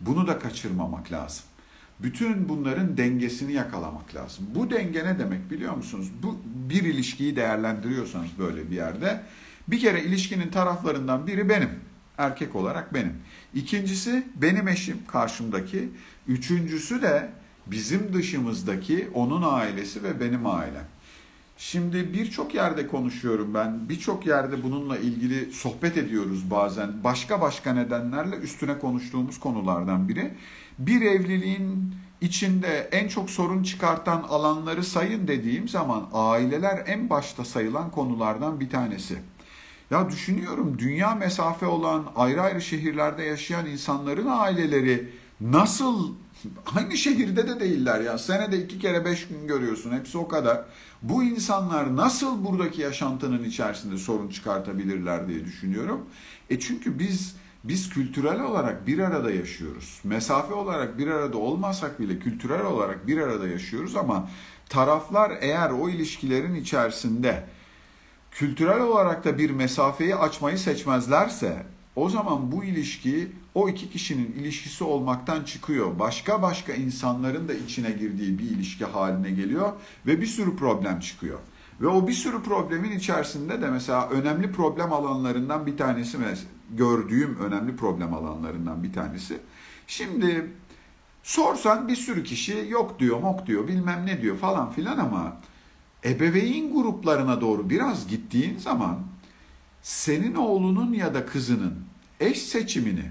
[0.00, 1.44] Bunu da kaçırmamak lazım.
[2.00, 4.46] Bütün bunların dengesini yakalamak lazım.
[4.54, 6.10] Bu denge ne demek biliyor musunuz?
[6.22, 9.22] Bu bir ilişkiyi değerlendiriyorsanız böyle bir yerde
[9.68, 11.70] bir kere ilişkinin taraflarından biri benim.
[12.18, 13.12] Erkek olarak benim.
[13.54, 15.88] İkincisi benim eşim karşımdaki.
[16.28, 17.30] Üçüncüsü de
[17.66, 20.86] bizim dışımızdaki onun ailesi ve benim ailem.
[21.56, 23.88] Şimdi birçok yerde konuşuyorum ben.
[23.88, 27.04] Birçok yerde bununla ilgili sohbet ediyoruz bazen.
[27.04, 30.34] Başka başka nedenlerle üstüne konuştuğumuz konulardan biri.
[30.78, 37.90] Bir evliliğin içinde en çok sorun çıkartan alanları sayın dediğim zaman aileler en başta sayılan
[37.90, 39.18] konulardan bir tanesi.
[39.90, 46.14] Ya düşünüyorum dünya mesafe olan ayrı ayrı şehirlerde yaşayan insanların aileleri nasıl
[46.76, 48.18] aynı şehirde de değiller ya.
[48.18, 49.90] Senede iki kere beş gün görüyorsun.
[49.90, 50.64] Hepsi o kadar.
[51.02, 56.06] Bu insanlar nasıl buradaki yaşantının içerisinde sorun çıkartabilirler diye düşünüyorum.
[56.50, 60.00] E çünkü biz biz kültürel olarak bir arada yaşıyoruz.
[60.04, 64.28] Mesafe olarak bir arada olmasak bile kültürel olarak bir arada yaşıyoruz ama
[64.68, 67.44] taraflar eğer o ilişkilerin içerisinde
[68.30, 74.84] kültürel olarak da bir mesafeyi açmayı seçmezlerse o zaman bu ilişki o iki kişinin ilişkisi
[74.84, 75.98] olmaktan çıkıyor.
[75.98, 79.72] Başka başka insanların da içine girdiği bir ilişki haline geliyor
[80.06, 81.38] ve bir sürü problem çıkıyor.
[81.80, 86.18] Ve o bir sürü problemin içerisinde de mesela önemli problem alanlarından bir tanesi
[86.70, 89.38] gördüğüm önemli problem alanlarından bir tanesi.
[89.86, 90.50] Şimdi
[91.22, 95.36] sorsan bir sürü kişi yok diyor, mok diyor, bilmem ne diyor falan filan ama
[96.04, 98.98] ebeveyn gruplarına doğru biraz gittiğin zaman
[99.82, 101.83] senin oğlunun ya da kızının
[102.24, 103.10] eş seçimini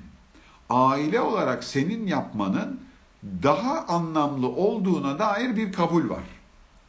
[0.69, 2.79] aile olarak senin yapmanın
[3.43, 6.23] daha anlamlı olduğuna dair bir kabul var.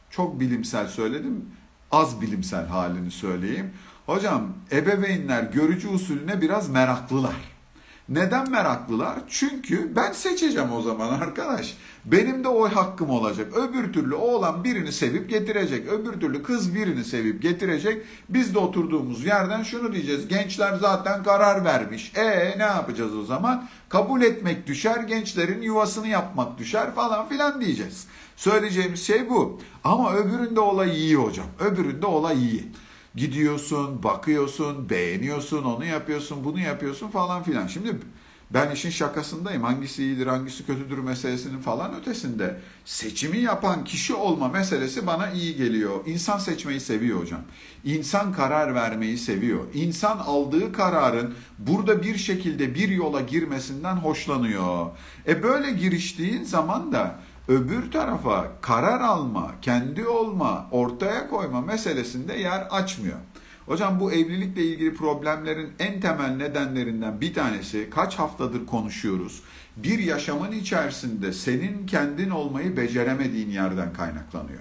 [0.09, 1.45] Çok bilimsel söyledim,
[1.91, 3.73] az bilimsel halini söyleyeyim.
[4.05, 7.35] Hocam ebeveynler görücü usulüne biraz meraklılar.
[8.09, 9.19] Neden meraklılar?
[9.29, 11.77] Çünkü ben seçeceğim o zaman arkadaş.
[12.05, 13.57] Benim de oy hakkım olacak.
[13.57, 15.87] Öbür türlü oğlan birini sevip getirecek.
[15.87, 18.01] Öbür türlü kız birini sevip getirecek.
[18.29, 20.27] Biz de oturduğumuz yerden şunu diyeceğiz.
[20.27, 22.11] Gençler zaten karar vermiş.
[22.15, 23.67] E ne yapacağız o zaman?
[23.89, 28.07] Kabul etmek düşer, gençlerin yuvasını yapmak düşer falan filan diyeceğiz.
[28.35, 29.59] Söyleyeceğimiz şey bu.
[29.83, 31.47] Ama öbüründe olay iyi hocam.
[31.59, 32.71] Öbüründe olay iyi.
[33.15, 37.67] Gidiyorsun, bakıyorsun, beğeniyorsun, onu yapıyorsun, bunu yapıyorsun falan filan.
[37.67, 37.95] Şimdi
[38.51, 39.63] ben işin şakasındayım.
[39.63, 42.59] Hangisi iyidir, hangisi kötüdür meselesinin falan ötesinde.
[42.85, 45.99] Seçimi yapan kişi olma meselesi bana iyi geliyor.
[46.05, 47.41] İnsan seçmeyi seviyor hocam.
[47.83, 49.63] İnsan karar vermeyi seviyor.
[49.73, 54.87] İnsan aldığı kararın burada bir şekilde bir yola girmesinden hoşlanıyor.
[55.27, 62.67] E böyle giriştiğin zaman da öbür tarafa karar alma, kendi olma, ortaya koyma meselesinde yer
[62.71, 63.17] açmıyor.
[63.65, 69.41] Hocam bu evlilikle ilgili problemlerin en temel nedenlerinden bir tanesi kaç haftadır konuşuyoruz.
[69.77, 74.59] Bir yaşamın içerisinde senin kendin olmayı beceremediğin yerden kaynaklanıyor.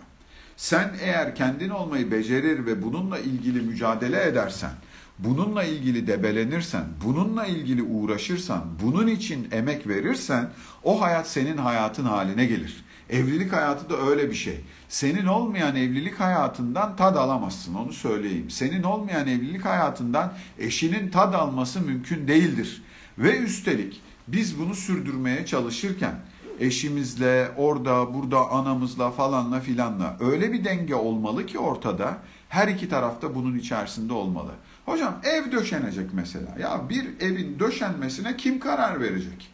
[0.56, 4.70] Sen eğer kendin olmayı becerir ve bununla ilgili mücadele edersen,
[5.18, 10.50] bununla ilgili debelenirsen, bununla ilgili uğraşırsan, bunun için emek verirsen
[10.82, 12.83] o hayat senin hayatın haline gelir.
[13.10, 14.60] Evlilik hayatı da öyle bir şey.
[14.88, 18.50] Senin olmayan evlilik hayatından tad alamazsın onu söyleyeyim.
[18.50, 22.82] Senin olmayan evlilik hayatından eşinin tad alması mümkün değildir.
[23.18, 26.14] Ve üstelik biz bunu sürdürmeye çalışırken
[26.60, 33.34] eşimizle, orada, burada, anamızla falanla filanla öyle bir denge olmalı ki ortada her iki tarafta
[33.34, 34.50] bunun içerisinde olmalı.
[34.86, 36.56] Hocam ev döşenecek mesela.
[36.60, 39.53] Ya bir evin döşenmesine kim karar verecek?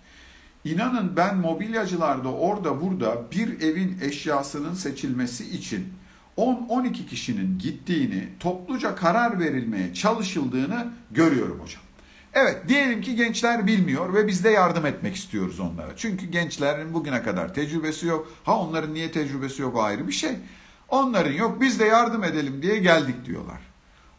[0.64, 5.92] İnanın ben mobilyacılarda orada burada bir evin eşyasının seçilmesi için
[6.37, 11.83] 10-12 kişinin gittiğini, topluca karar verilmeye çalışıldığını görüyorum hocam.
[12.35, 15.96] Evet diyelim ki gençler bilmiyor ve biz de yardım etmek istiyoruz onlara.
[15.96, 18.33] Çünkü gençlerin bugüne kadar tecrübesi yok.
[18.44, 20.33] Ha onların niye tecrübesi yok o ayrı bir şey.
[20.88, 23.69] Onların yok biz de yardım edelim diye geldik diyorlar.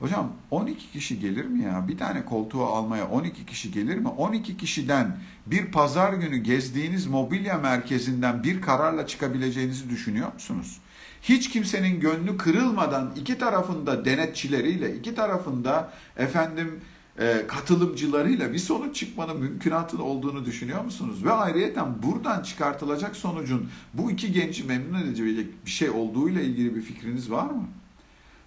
[0.02, 1.88] Hocam 12 kişi gelir mi ya?
[1.88, 4.08] Bir tane koltuğu almaya 12 kişi gelir mi?
[4.08, 10.78] 12 kişiden bir pazar günü gezdiğiniz mobilya merkezinden bir kararla çıkabileceğinizi düşünüyor musunuz?
[11.22, 16.80] Hiç kimsenin gönlü kırılmadan iki tarafında denetçileriyle, iki tarafında efendim
[17.20, 21.26] e, katılımcılarıyla bir sonuç çıkmanın mümkünatı olduğunu düşünüyor musunuz?
[21.26, 26.82] Ve ayrıyeten buradan çıkartılacak sonucun bu iki genci memnun edecek bir şey olduğuyla ilgili bir
[26.82, 27.68] fikriniz var mı?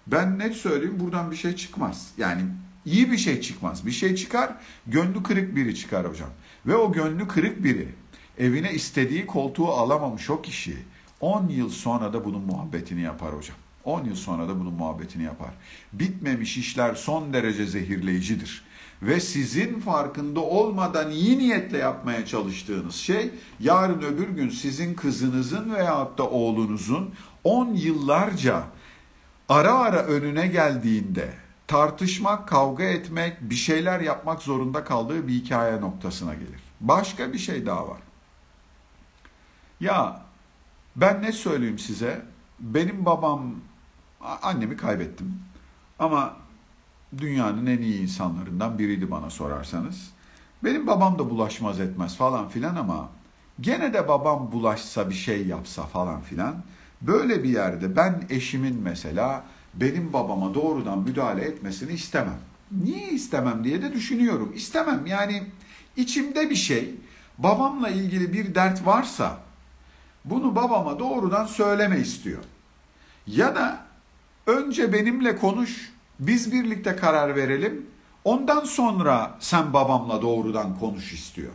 [0.07, 2.11] Ben net söyleyeyim buradan bir şey çıkmaz.
[2.17, 2.41] Yani
[2.85, 3.85] iyi bir şey çıkmaz.
[3.85, 4.55] Bir şey çıkar,
[4.87, 6.29] gönlü kırık biri çıkar hocam.
[6.65, 7.87] Ve o gönlü kırık biri
[8.37, 10.77] evine istediği koltuğu alamamış o kişi
[11.19, 13.57] 10 yıl sonra da bunun muhabbetini yapar hocam.
[13.83, 15.49] 10 yıl sonra da bunun muhabbetini yapar.
[15.93, 18.63] Bitmemiş işler son derece zehirleyicidir.
[19.01, 26.17] Ve sizin farkında olmadan iyi niyetle yapmaya çalıştığınız şey yarın öbür gün sizin kızınızın veyahut
[26.17, 27.13] da oğlunuzun
[27.43, 28.63] 10 yıllarca
[29.49, 31.33] ara ara önüne geldiğinde
[31.67, 36.61] tartışmak, kavga etmek, bir şeyler yapmak zorunda kaldığı bir hikaye noktasına gelir.
[36.81, 37.99] Başka bir şey daha var.
[39.79, 40.21] Ya
[40.95, 42.21] ben ne söyleyeyim size?
[42.59, 43.55] Benim babam,
[44.41, 45.39] annemi kaybettim.
[45.99, 46.37] Ama
[47.17, 50.11] dünyanın en iyi insanlarından biriydi bana sorarsanız.
[50.63, 53.09] Benim babam da bulaşmaz etmez falan filan ama
[53.61, 56.55] gene de babam bulaşsa bir şey yapsa falan filan
[57.01, 62.37] Böyle bir yerde ben eşimin mesela benim babama doğrudan müdahale etmesini istemem.
[62.71, 64.51] Niye istemem diye de düşünüyorum.
[64.55, 65.43] İstemem yani
[65.95, 66.95] içimde bir şey
[67.37, 69.37] babamla ilgili bir dert varsa
[70.25, 72.43] bunu babama doğrudan söyleme istiyor.
[73.27, 73.85] Ya da
[74.47, 77.85] önce benimle konuş, biz birlikte karar verelim.
[78.23, 81.51] Ondan sonra sen babamla doğrudan konuş istiyor.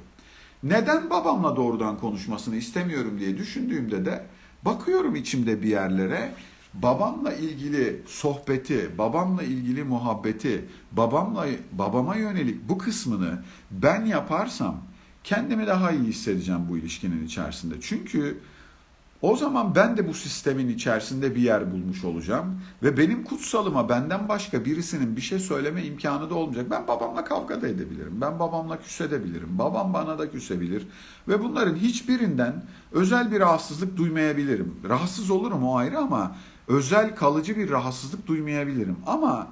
[0.62, 4.26] Neden babamla doğrudan konuşmasını istemiyorum diye düşündüğümde de
[4.64, 6.33] Bakıyorum içimde bir yerlere
[6.75, 14.83] babamla ilgili sohbeti, babamla ilgili muhabbeti, babamla babama yönelik bu kısmını ben yaparsam
[15.25, 17.75] kendimi daha iyi hissedeceğim bu ilişkinin içerisinde.
[17.81, 18.40] Çünkü
[19.22, 24.28] o zaman ben de bu sistemin içerisinde bir yer bulmuş olacağım ve benim kutsalıma benden
[24.28, 26.66] başka birisinin bir şey söyleme imkanı da olmayacak.
[26.70, 28.20] Ben babamla kavga da edebilirim.
[28.20, 29.59] Ben babamla küsedebilirim.
[29.59, 30.87] Babam bana da küsebilir
[31.28, 34.74] ve bunların hiçbirinden özel bir rahatsızlık duymayabilirim.
[34.88, 36.37] Rahatsız olurum o ayrı ama
[36.68, 38.96] özel kalıcı bir rahatsızlık duymayabilirim.
[39.06, 39.46] Ama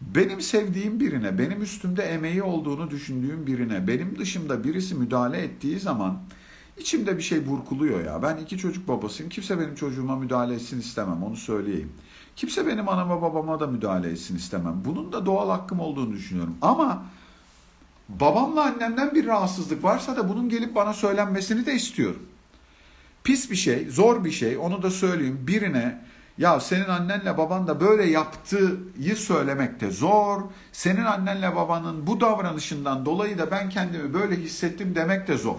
[0.00, 6.18] benim sevdiğim birine, benim üstümde emeği olduğunu düşündüğüm birine, benim dışımda birisi müdahale ettiği zaman
[6.76, 8.22] İçimde bir şey burkuluyor ya.
[8.22, 9.30] Ben iki çocuk babasıyım.
[9.30, 11.22] Kimse benim çocuğuma müdahale etsin istemem.
[11.22, 11.92] Onu söyleyeyim.
[12.36, 14.82] Kimse benim anama babama da müdahale etsin istemem.
[14.84, 16.56] Bunun da doğal hakkım olduğunu düşünüyorum.
[16.62, 17.04] Ama
[18.08, 22.22] babamla annemden bir rahatsızlık varsa da bunun gelip bana söylenmesini de istiyorum.
[23.24, 24.58] Pis bir şey, zor bir şey.
[24.58, 25.38] Onu da söyleyeyim.
[25.46, 26.02] Birine
[26.38, 30.42] ya senin annenle baban da böyle yaptığıyı söylemek de zor.
[30.72, 35.58] Senin annenle babanın bu davranışından dolayı da ben kendimi böyle hissettim demek de zor.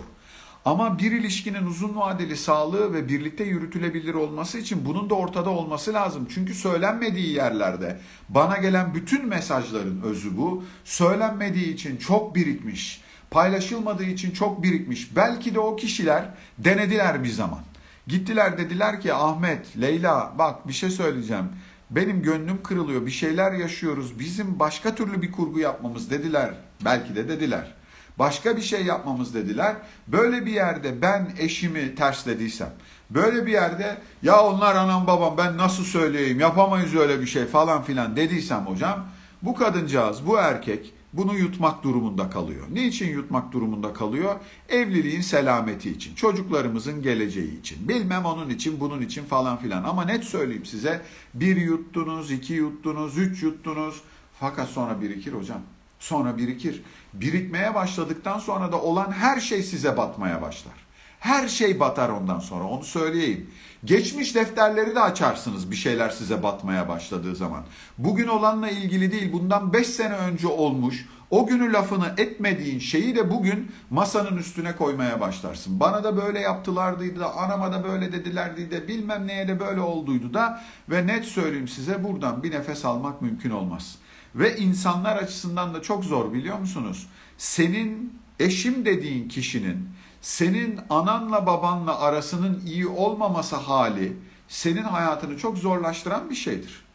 [0.68, 5.94] Ama bir ilişkinin uzun vadeli sağlığı ve birlikte yürütülebilir olması için bunun da ortada olması
[5.94, 6.28] lazım.
[6.34, 8.00] Çünkü söylenmediği yerlerde
[8.30, 10.64] bana gelen bütün mesajların özü bu.
[10.84, 13.02] Söylenmediği için çok birikmiş,
[13.32, 15.16] paylaşılmadığı için çok birikmiş.
[15.16, 16.26] Belki de o kişiler
[16.58, 17.62] denediler bir zaman.
[18.08, 21.46] Gittiler dediler ki Ahmet, Leyla bak bir şey söyleyeceğim.
[21.90, 24.20] Benim gönlüm kırılıyor, bir şeyler yaşıyoruz.
[24.20, 26.54] Bizim başka türlü bir kurgu yapmamız dediler.
[26.86, 27.77] Belki de dediler.
[28.20, 29.76] Başka bir şey yapmamız dediler.
[30.08, 32.74] Böyle bir yerde ben eşimi terslediysem,
[33.10, 37.84] Böyle bir yerde ya onlar anam babam ben nasıl söyleyeyim yapamayız öyle bir şey falan
[37.84, 39.06] filan dediysem hocam
[39.42, 42.66] bu kadıncağız bu erkek bunu yutmak durumunda kalıyor.
[42.72, 44.36] Niçin yutmak durumunda kalıyor?
[44.70, 49.84] Evliliğin selameti için, çocuklarımızın geleceği için, bilmem onun için, bunun için falan filan.
[49.84, 51.02] Ama net söyleyeyim size,
[51.34, 54.02] bir yuttunuz, iki yuttunuz, üç yuttunuz.
[54.40, 55.62] Fakat sonra birikir hocam.
[56.00, 56.84] Sonra birikir.
[57.14, 60.74] Birikmeye başladıktan sonra da olan her şey size batmaya başlar.
[61.20, 63.50] Her şey batar ondan sonra onu söyleyeyim.
[63.86, 67.64] Geçmiş defterleri de açarsınız bir şeyler size batmaya başladığı zaman.
[67.98, 73.32] Bugün olanla ilgili değil bundan 5 sene önce olmuş o günü lafını etmediğin şeyi de
[73.32, 75.80] bugün masanın üstüne koymaya başlarsın.
[75.80, 80.34] Bana da böyle yaptılardıydı da anama da böyle dedilerdi de bilmem neye de böyle olduydu
[80.34, 83.98] da ve net söyleyeyim size buradan bir nefes almak mümkün olmaz.
[84.38, 87.08] Ve insanlar açısından da çok zor biliyor musunuz?
[87.38, 89.90] Senin eşim dediğin kişinin
[90.22, 96.87] senin ananla babanla arasının iyi olmaması hali senin hayatını çok zorlaştıran bir şeydir.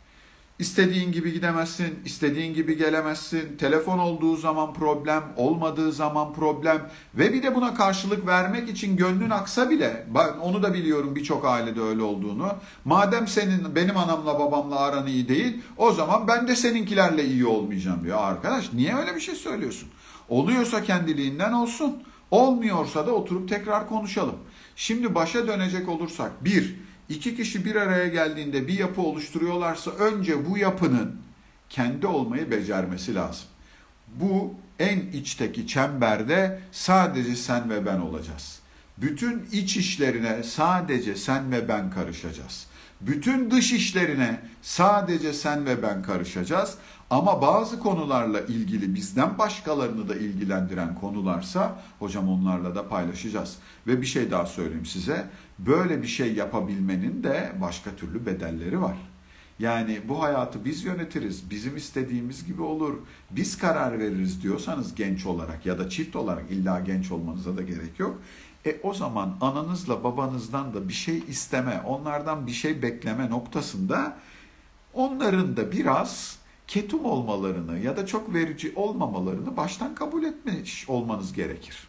[0.63, 3.57] İstediğin gibi gidemezsin, istediğin gibi gelemezsin.
[3.57, 9.31] Telefon olduğu zaman problem, olmadığı zaman problem ve bir de buna karşılık vermek için gönlün
[9.31, 12.49] aksa bile, ben onu da biliyorum birçok ailede öyle olduğunu.
[12.85, 18.05] Madem senin benim anamla babamla aran iyi değil, o zaman ben de seninkilerle iyi olmayacağım
[18.05, 18.19] diyor.
[18.21, 19.89] Arkadaş niye öyle bir şey söylüyorsun?
[20.29, 22.03] Oluyorsa kendiliğinden olsun.
[22.31, 24.37] Olmuyorsa da oturup tekrar konuşalım.
[24.77, 26.77] Şimdi başa dönecek olursak bir,
[27.13, 31.17] iki kişi bir araya geldiğinde bir yapı oluşturuyorlarsa önce bu yapının
[31.69, 33.45] kendi olmayı becermesi lazım.
[34.15, 38.61] Bu en içteki çemberde sadece sen ve ben olacağız.
[38.99, 42.67] Bütün iç işlerine sadece sen ve ben karışacağız.
[43.01, 46.75] Bütün dış işlerine sadece sen ve ben karışacağız.
[47.13, 53.57] Ama bazı konularla ilgili bizden başkalarını da ilgilendiren konularsa hocam onlarla da paylaşacağız.
[53.87, 55.27] Ve bir şey daha söyleyeyim size.
[55.59, 58.97] Böyle bir şey yapabilmenin de başka türlü bedelleri var.
[59.59, 62.99] Yani bu hayatı biz yönetiriz, bizim istediğimiz gibi olur,
[63.31, 67.99] biz karar veririz diyorsanız genç olarak ya da çift olarak illa genç olmanıza da gerek
[67.99, 68.19] yok.
[68.67, 74.17] E o zaman ananızla babanızdan da bir şey isteme, onlardan bir şey bekleme noktasında
[74.95, 76.42] onların da biraz
[76.73, 81.89] ketum olmalarını ya da çok verici olmamalarını baştan kabul etmiş olmanız gerekir.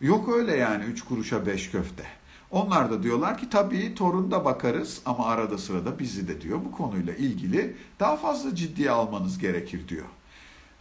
[0.00, 2.04] Yok öyle yani üç kuruşa beş köfte.
[2.50, 6.72] Onlar da diyorlar ki tabii torun da bakarız ama arada sırada bizi de diyor bu
[6.72, 10.06] konuyla ilgili daha fazla ciddiye almanız gerekir diyor.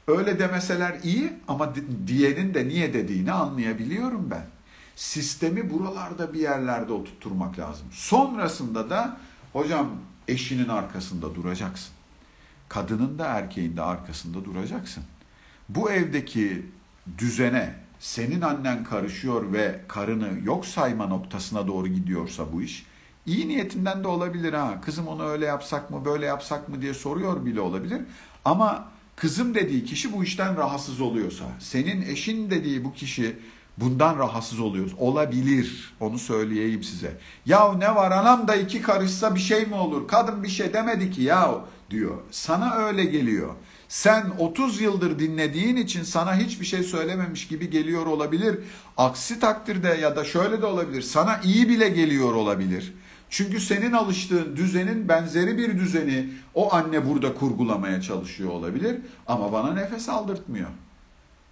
[0.08, 1.74] Öyle demeseler iyi ama
[2.08, 4.46] diyenin de niye dediğini anlayabiliyorum ben.
[4.96, 7.88] Sistemi buralarda bir yerlerde oturtturmak lazım.
[7.92, 9.18] Sonrasında da
[9.54, 9.88] hocam
[10.28, 11.99] eşinin arkasında duracaksın
[12.70, 15.04] kadının da erkeğin de arkasında duracaksın.
[15.70, 16.66] Bu evdeki
[17.18, 22.86] düzene senin annen karışıyor ve karını yok sayma noktasına doğru gidiyorsa bu iş,
[23.26, 24.82] iyi niyetinden de olabilir ha.
[24.82, 28.02] Kızım onu öyle yapsak mı, böyle yapsak mı diye soruyor bile olabilir.
[28.46, 33.36] Ama kızım dediği kişi bu işten rahatsız oluyorsa, senin eşin dediği bu kişi
[33.78, 34.94] bundan rahatsız oluyoruz.
[34.98, 35.94] Olabilir.
[36.00, 37.18] Onu söyleyeyim size.
[37.46, 40.08] Ya ne var anam da iki karışsa bir şey mi olur?
[40.08, 41.56] Kadın bir şey demedi ki ya
[41.90, 42.18] diyor.
[42.32, 43.56] Sana öyle geliyor.
[43.88, 48.60] Sen 30 yıldır dinlediğin için sana hiçbir şey söylememiş gibi geliyor olabilir.
[48.98, 51.02] Aksi takdirde ya da şöyle de olabilir.
[51.02, 52.94] Sana iyi bile geliyor olabilir.
[53.30, 58.98] Çünkü senin alıştığın düzenin benzeri bir düzeni o anne burada kurgulamaya çalışıyor olabilir
[59.28, 60.70] ama bana nefes aldırtmıyor.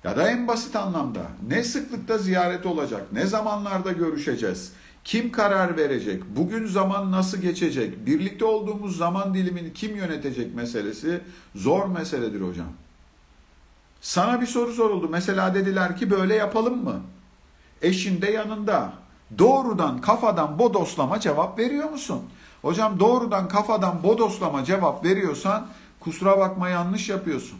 [0.04, 4.72] Ya da en basit anlamda ne sıklıkta ziyaret olacak, ne zamanlarda görüşeceğiz,
[5.08, 11.22] kim karar verecek, bugün zaman nasıl geçecek, birlikte olduğumuz zaman dilimini kim yönetecek meselesi
[11.56, 12.68] zor meseledir hocam.
[14.02, 15.10] Sana bir soru soruldu.
[15.10, 17.02] Mesela dediler ki böyle yapalım mı?
[17.82, 18.94] Eşin de yanında.
[19.38, 22.24] Doğrudan kafadan bodoslama cevap veriyor musun?
[22.62, 25.68] Hocam doğrudan kafadan bodoslama cevap veriyorsan
[26.00, 27.60] kusura bakma yanlış yapıyorsun.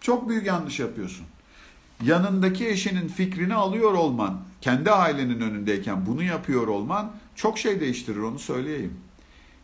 [0.00, 1.26] Çok büyük yanlış yapıyorsun
[2.02, 8.38] yanındaki eşinin fikrini alıyor olman, kendi ailenin önündeyken bunu yapıyor olman çok şey değiştirir onu
[8.38, 8.96] söyleyeyim.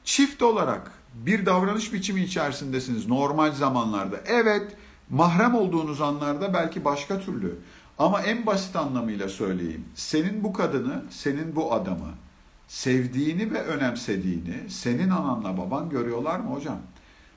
[0.04, 4.16] Çift olarak bir davranış biçimi içerisindesiniz normal zamanlarda.
[4.26, 4.76] Evet,
[5.10, 7.58] mahrem olduğunuz anlarda belki başka türlü.
[7.98, 9.84] Ama en basit anlamıyla söyleyeyim.
[9.94, 12.10] Senin bu kadını, senin bu adamı
[12.68, 16.78] sevdiğini ve önemsediğini senin ananla baban görüyorlar mı hocam?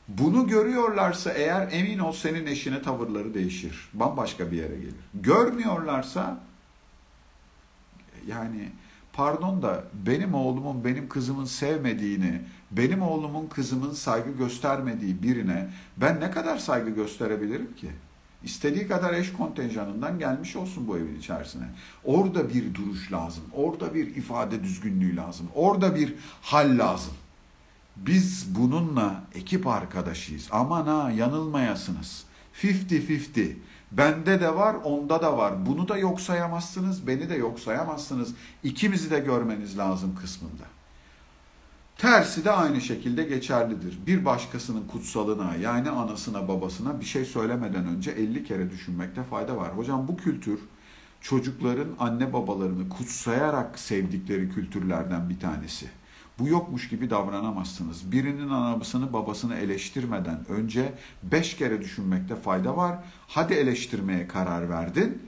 [0.07, 3.89] Bunu görüyorlarsa eğer emin ol senin eşine tavırları değişir.
[3.93, 4.95] Bambaşka bir yere gelir.
[5.13, 6.39] Görmüyorlarsa
[8.27, 8.69] yani
[9.13, 16.31] pardon da benim oğlumun benim kızımın sevmediğini, benim oğlumun kızımın saygı göstermediği birine ben ne
[16.31, 17.89] kadar saygı gösterebilirim ki?
[18.43, 21.65] İstediği kadar eş kontenjanından gelmiş olsun bu evin içerisine.
[22.03, 23.43] Orada bir duruş lazım.
[23.53, 25.47] Orada bir ifade düzgünlüğü lazım.
[25.55, 27.13] Orada bir hal lazım.
[27.95, 30.47] Biz bununla ekip arkadaşıyız.
[30.51, 32.23] Aman ha yanılmayasınız.
[32.61, 33.55] 50-50.
[33.97, 35.65] Bende de var, onda da var.
[35.65, 38.33] Bunu da yok sayamazsınız, beni de yok sayamazsınız.
[38.63, 40.63] İkimizi de görmeniz lazım kısmında.
[41.97, 43.99] Tersi de aynı şekilde geçerlidir.
[44.07, 49.77] Bir başkasının kutsalına yani anasına babasına bir şey söylemeden önce 50 kere düşünmekte fayda var.
[49.77, 50.59] Hocam bu kültür
[51.21, 55.89] çocukların anne babalarını kutsayarak sevdikleri kültürlerden bir tanesi.
[56.39, 58.11] Bu yokmuş gibi davranamazsınız.
[58.11, 62.99] Birinin anasını babasını eleştirmeden önce beş kere düşünmekte fayda var.
[63.27, 65.21] Hadi eleştirmeye karar verdin.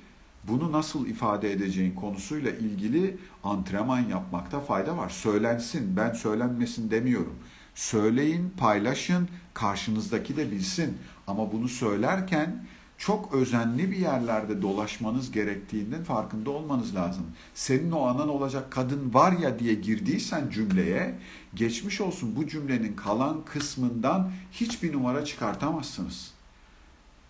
[0.43, 5.09] Bunu nasıl ifade edeceğin konusuyla ilgili antrenman yapmakta fayda var.
[5.09, 7.35] Söylensin, ben söylenmesin demiyorum.
[7.75, 10.97] Söyleyin, paylaşın, karşınızdaki de bilsin.
[11.27, 12.65] Ama bunu söylerken
[12.97, 17.25] çok özenli bir yerlerde dolaşmanız gerektiğinden farkında olmanız lazım.
[17.53, 21.15] Senin o anan olacak kadın var ya diye girdiysen cümleye
[21.55, 26.31] geçmiş olsun bu cümlenin kalan kısmından hiçbir numara çıkartamazsınız.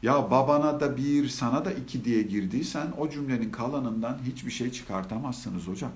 [0.02, 5.68] Ya babana da bir, sana da iki diye girdiysen o cümlenin kalanından hiçbir şey çıkartamazsınız
[5.68, 5.92] hocam.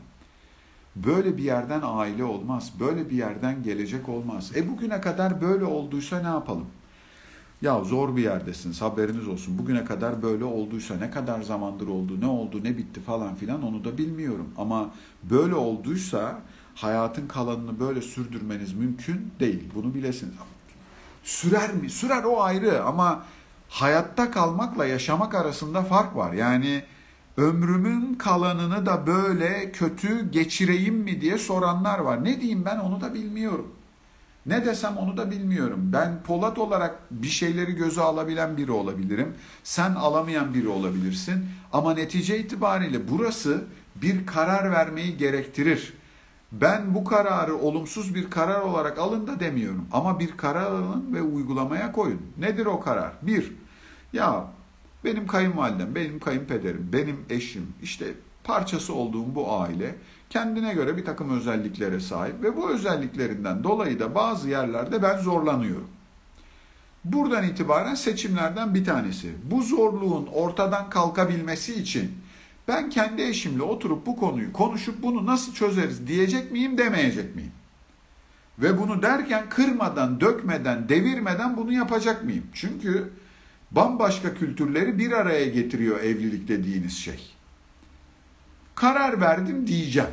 [0.95, 2.73] Böyle bir yerden aile olmaz.
[2.79, 4.51] Böyle bir yerden gelecek olmaz.
[4.55, 6.67] E bugüne kadar böyle olduysa ne yapalım?
[7.61, 9.57] Ya zor bir yerdesiniz haberiniz olsun.
[9.57, 13.83] Bugüne kadar böyle olduysa ne kadar zamandır oldu, ne oldu, ne bitti falan filan onu
[13.85, 14.49] da bilmiyorum.
[14.57, 14.89] Ama
[15.23, 16.41] böyle olduysa
[16.75, 19.63] hayatın kalanını böyle sürdürmeniz mümkün değil.
[19.75, 20.33] Bunu bilesiniz.
[21.23, 21.89] Sürer mi?
[21.89, 23.23] Sürer o ayrı ama
[23.69, 26.33] hayatta kalmakla yaşamak arasında fark var.
[26.33, 26.83] Yani
[27.37, 32.23] ömrümün kalanını da böyle kötü geçireyim mi diye soranlar var.
[32.23, 33.78] Ne diyeyim ben onu da bilmiyorum.
[34.49, 35.79] Ne desem onu da bilmiyorum.
[35.93, 39.35] Ben Polat olarak bir şeyleri göze alabilen biri olabilirim.
[39.63, 41.45] Sen alamayan biri olabilirsin.
[41.73, 43.63] Ama netice itibariyle burası
[43.95, 45.93] bir karar vermeyi gerektirir.
[46.51, 49.87] Ben bu kararı olumsuz bir karar olarak alın da demiyorum.
[49.91, 52.21] Ama bir karar alın ve uygulamaya koyun.
[52.37, 53.11] Nedir o karar?
[53.21, 53.53] Bir,
[54.13, 54.45] ya
[55.03, 58.05] benim kayınvalidem, benim kayınpederim, benim eşim, işte
[58.43, 59.95] parçası olduğum bu aile
[60.29, 65.89] kendine göre bir takım özelliklere sahip ve bu özelliklerinden dolayı da bazı yerlerde ben zorlanıyorum.
[67.05, 69.31] Buradan itibaren seçimlerden bir tanesi.
[69.43, 72.11] Bu zorluğun ortadan kalkabilmesi için
[72.67, 77.51] ben kendi eşimle oturup bu konuyu konuşup bunu nasıl çözeriz diyecek miyim demeyecek miyim?
[78.59, 82.43] Ve bunu derken kırmadan, dökmeden, devirmeden bunu yapacak mıyım?
[82.53, 83.09] Çünkü
[83.71, 87.38] bambaşka kültürleri bir araya getiriyor evlilik dediğiniz şey.
[88.79, 90.09] Karar verdim diyeceğim.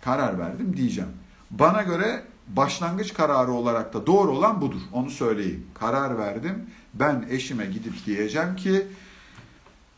[0.00, 1.10] Karar verdim diyeceğim.
[1.50, 4.80] Bana göre başlangıç kararı olarak da doğru olan budur.
[4.92, 5.66] Onu söyleyeyim.
[5.74, 6.66] Karar verdim.
[6.94, 8.86] Ben eşime gidip diyeceğim ki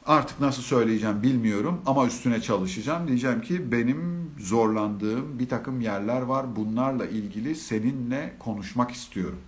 [0.06, 3.08] artık nasıl söyleyeceğim bilmiyorum ama üstüne çalışacağım.
[3.08, 6.56] Diyeceğim ki benim zorlandığım bir takım yerler var.
[6.56, 9.40] Bunlarla ilgili seninle konuşmak istiyorum.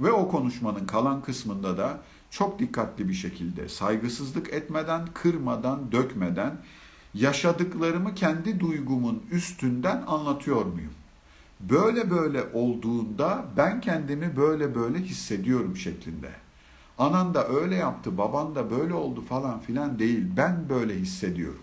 [0.00, 1.98] Ve o konuşmanın kalan kısmında da
[2.32, 6.56] çok dikkatli bir şekilde saygısızlık etmeden, kırmadan, dökmeden
[7.14, 10.92] yaşadıklarımı kendi duygumun üstünden anlatıyor muyum?
[11.60, 16.30] Böyle böyle olduğunda ben kendimi böyle böyle hissediyorum şeklinde.
[16.98, 20.24] Anan da öyle yaptı, baban da böyle oldu falan filan değil.
[20.36, 21.62] Ben böyle hissediyorum.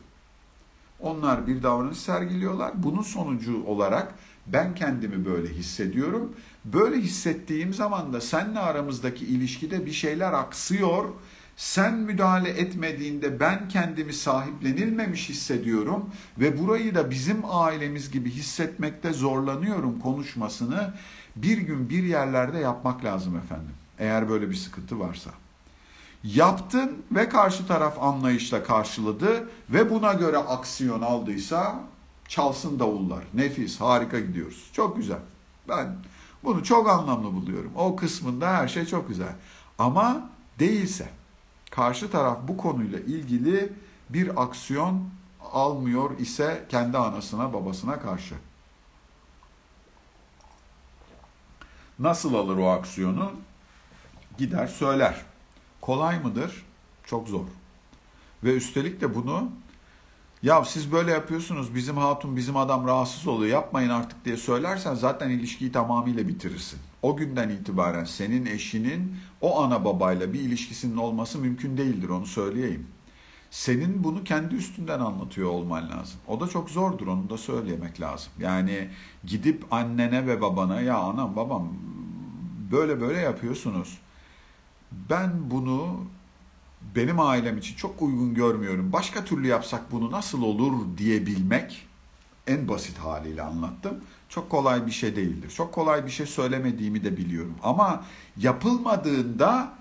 [0.99, 2.83] Onlar bir davranış sergiliyorlar.
[2.83, 4.15] Bunun sonucu olarak
[4.47, 6.33] ben kendimi böyle hissediyorum.
[6.65, 11.09] Böyle hissettiğim zaman da seninle aramızdaki ilişkide bir şeyler aksıyor.
[11.57, 19.99] Sen müdahale etmediğinde ben kendimi sahiplenilmemiş hissediyorum ve burayı da bizim ailemiz gibi hissetmekte zorlanıyorum
[19.99, 20.93] konuşmasını
[21.35, 23.73] bir gün bir yerlerde yapmak lazım efendim.
[23.99, 25.29] Eğer böyle bir sıkıntı varsa.
[26.23, 31.79] Yaptın ve karşı taraf anlayışla karşıladı ve buna göre aksiyon aldıysa
[32.27, 33.23] çalsın davullar.
[33.33, 34.69] Nefis, harika gidiyoruz.
[34.73, 35.19] Çok güzel.
[35.69, 35.95] Ben
[36.43, 37.71] bunu çok anlamlı buluyorum.
[37.75, 39.35] O kısmında her şey çok güzel.
[39.79, 40.29] Ama
[40.59, 41.09] değilse,
[41.71, 43.73] karşı taraf bu konuyla ilgili
[44.09, 45.09] bir aksiyon
[45.53, 48.35] almıyor ise kendi anasına babasına karşı.
[51.99, 53.31] Nasıl alır o aksiyonu?
[54.37, 55.25] Gider söyler.
[55.81, 56.65] Kolay mıdır?
[57.05, 57.45] Çok zor.
[58.43, 59.49] Ve üstelik de bunu
[60.43, 65.29] ya siz böyle yapıyorsunuz bizim hatun bizim adam rahatsız oluyor yapmayın artık diye söylersen zaten
[65.29, 66.79] ilişkiyi tamamıyla bitirirsin.
[67.01, 72.87] O günden itibaren senin eşinin o ana babayla bir ilişkisinin olması mümkün değildir onu söyleyeyim.
[73.51, 76.19] Senin bunu kendi üstünden anlatıyor olman lazım.
[76.27, 78.31] O da çok zordur onu da söylemek lazım.
[78.39, 78.89] Yani
[79.23, 81.73] gidip annene ve babana ya anam babam
[82.71, 83.97] böyle böyle yapıyorsunuz
[84.91, 86.05] ben bunu
[86.95, 88.93] benim ailem için çok uygun görmüyorum.
[88.93, 91.87] Başka türlü yapsak bunu nasıl olur diyebilmek
[92.47, 93.97] en basit haliyle anlattım.
[94.29, 95.49] Çok kolay bir şey değildir.
[95.49, 97.55] Çok kolay bir şey söylemediğimi de biliyorum.
[97.63, 98.03] Ama
[98.37, 99.73] yapılmadığında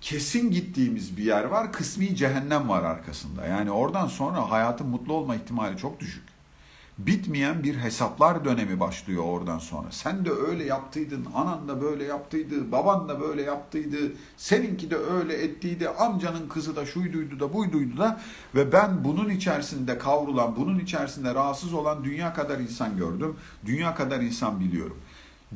[0.00, 1.72] kesin gittiğimiz bir yer var.
[1.72, 3.46] Kısmi cehennem var arkasında.
[3.46, 6.31] Yani oradan sonra hayatın mutlu olma ihtimali çok düşük
[7.06, 9.86] bitmeyen bir hesaplar dönemi başlıyor oradan sonra.
[9.90, 13.96] Sen de öyle yaptıydın, anan da böyle yaptıydı, baban da böyle yaptıydı,
[14.36, 18.20] seninki de öyle ettiydi, amcanın kızı da şuyduydu da buyduydu da
[18.54, 23.36] ve ben bunun içerisinde kavrulan, bunun içerisinde rahatsız olan dünya kadar insan gördüm,
[23.66, 24.96] dünya kadar insan biliyorum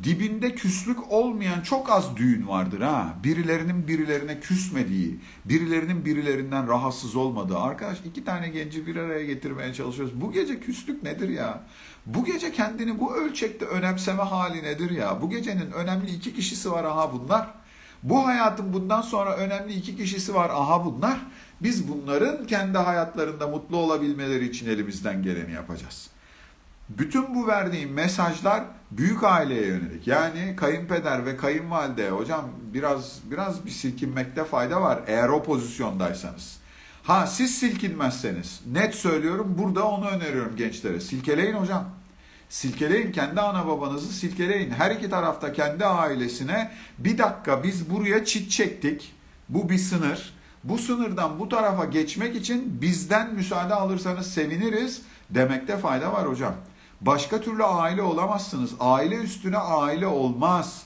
[0.02, 3.14] dibinde küslük olmayan çok az düğün vardır ha.
[3.24, 7.58] Birilerinin birilerine küsmediği, birilerinin birilerinden rahatsız olmadığı.
[7.58, 10.20] Arkadaş iki tane genci bir araya getirmeye çalışıyoruz.
[10.20, 11.62] Bu gece küslük nedir ya?
[12.06, 15.22] Bu gece kendini bu ölçekte önemseme hali nedir ya?
[15.22, 17.54] Bu gecenin önemli iki kişisi var aha bunlar.
[18.02, 21.18] Bu hayatın bundan sonra önemli iki kişisi var aha bunlar.
[21.62, 26.10] Biz bunların kendi hayatlarında mutlu olabilmeleri için elimizden geleni yapacağız.
[26.88, 30.06] Bütün bu verdiğim mesajlar büyük aileye yönelik.
[30.06, 36.58] Yani kayınpeder ve kayınvalide hocam biraz biraz bir silkinmekte fayda var eğer o pozisyondaysanız.
[37.02, 41.00] Ha siz silkinmezseniz net söylüyorum burada onu öneriyorum gençlere.
[41.00, 41.84] Silkeleyin hocam.
[42.48, 44.70] Silkeleyin kendi ana babanızı silkeleyin.
[44.70, 49.14] Her iki tarafta kendi ailesine bir dakika biz buraya çit çektik.
[49.48, 50.36] Bu bir sınır.
[50.64, 56.54] Bu sınırdan bu tarafa geçmek için bizden müsaade alırsanız seviniriz demekte fayda var hocam.
[57.00, 58.70] Başka türlü aile olamazsınız.
[58.80, 60.82] Aile üstüne aile olmaz.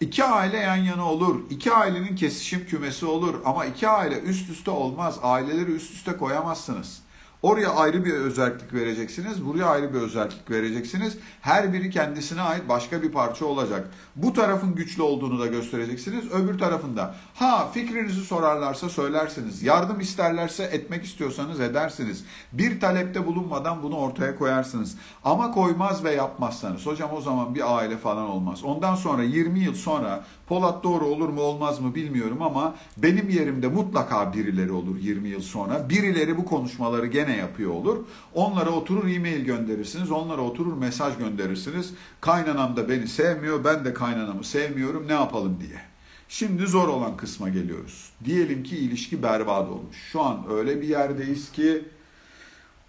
[0.00, 1.40] İki aile yan yana olur.
[1.50, 3.34] İki ailenin kesişim kümesi olur.
[3.44, 5.18] Ama iki aile üst üste olmaz.
[5.22, 7.02] Aileleri üst üste koyamazsınız.
[7.42, 11.18] Oraya ayrı bir özellik vereceksiniz, buraya ayrı bir özellik vereceksiniz.
[11.40, 13.90] Her biri kendisine ait başka bir parça olacak.
[14.16, 17.14] Bu tarafın güçlü olduğunu da göstereceksiniz, öbür tarafında.
[17.34, 22.24] Ha fikrinizi sorarlarsa söylersiniz, yardım isterlerse etmek istiyorsanız edersiniz.
[22.52, 24.96] Bir talepte bulunmadan bunu ortaya koyarsınız.
[25.24, 28.64] Ama koymaz ve yapmazsanız, hocam o zaman bir aile falan olmaz.
[28.64, 33.68] Ondan sonra 20 yıl sonra Polat doğru olur mu olmaz mı bilmiyorum ama benim yerimde
[33.68, 35.88] mutlaka birileri olur 20 yıl sonra.
[35.88, 37.96] Birileri bu konuşmaları gene yapıyor olur.
[38.34, 40.10] Onlara oturur e-mail gönderirsiniz.
[40.10, 41.94] Onlara oturur mesaj gönderirsiniz.
[42.20, 43.64] Kaynanam da beni sevmiyor.
[43.64, 45.08] Ben de kaynanamı sevmiyorum.
[45.08, 45.80] Ne yapalım diye.
[46.28, 48.12] Şimdi zor olan kısma geliyoruz.
[48.24, 49.96] Diyelim ki ilişki berbat olmuş.
[50.12, 51.84] Şu an öyle bir yerdeyiz ki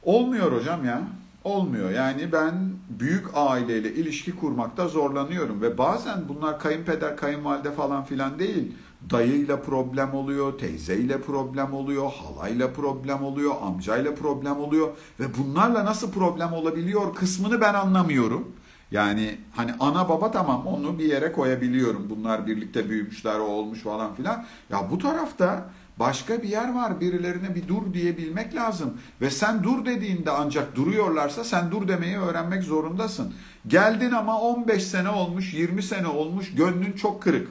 [0.04, 1.02] olmuyor hocam ya.
[1.44, 1.92] Olmuyor.
[1.92, 2.54] Yani ben
[2.90, 8.72] büyük aileyle ilişki kurmakta zorlanıyorum ve bazen bunlar kayınpeder, kayınvalide falan filan değil.
[9.10, 14.88] Dayıyla problem oluyor, teyzeyle problem oluyor, halayla problem oluyor, amcayla problem oluyor
[15.20, 18.52] ve bunlarla nasıl problem olabiliyor kısmını ben anlamıyorum.
[18.92, 22.10] Yani hani ana baba tamam onu bir yere koyabiliyorum.
[22.10, 24.46] Bunlar birlikte büyümüşler, o olmuş falan filan.
[24.70, 25.70] Ya bu tarafta
[26.02, 27.02] Başka bir yer var.
[27.02, 28.98] Birilerine bir dur diyebilmek lazım.
[29.22, 33.34] Ve sen dur dediğinde ancak duruyorlarsa sen dur demeyi öğrenmek zorundasın.
[33.68, 37.48] Geldin ama 15 sene olmuş, 20 sene olmuş, gönlün çok kırık.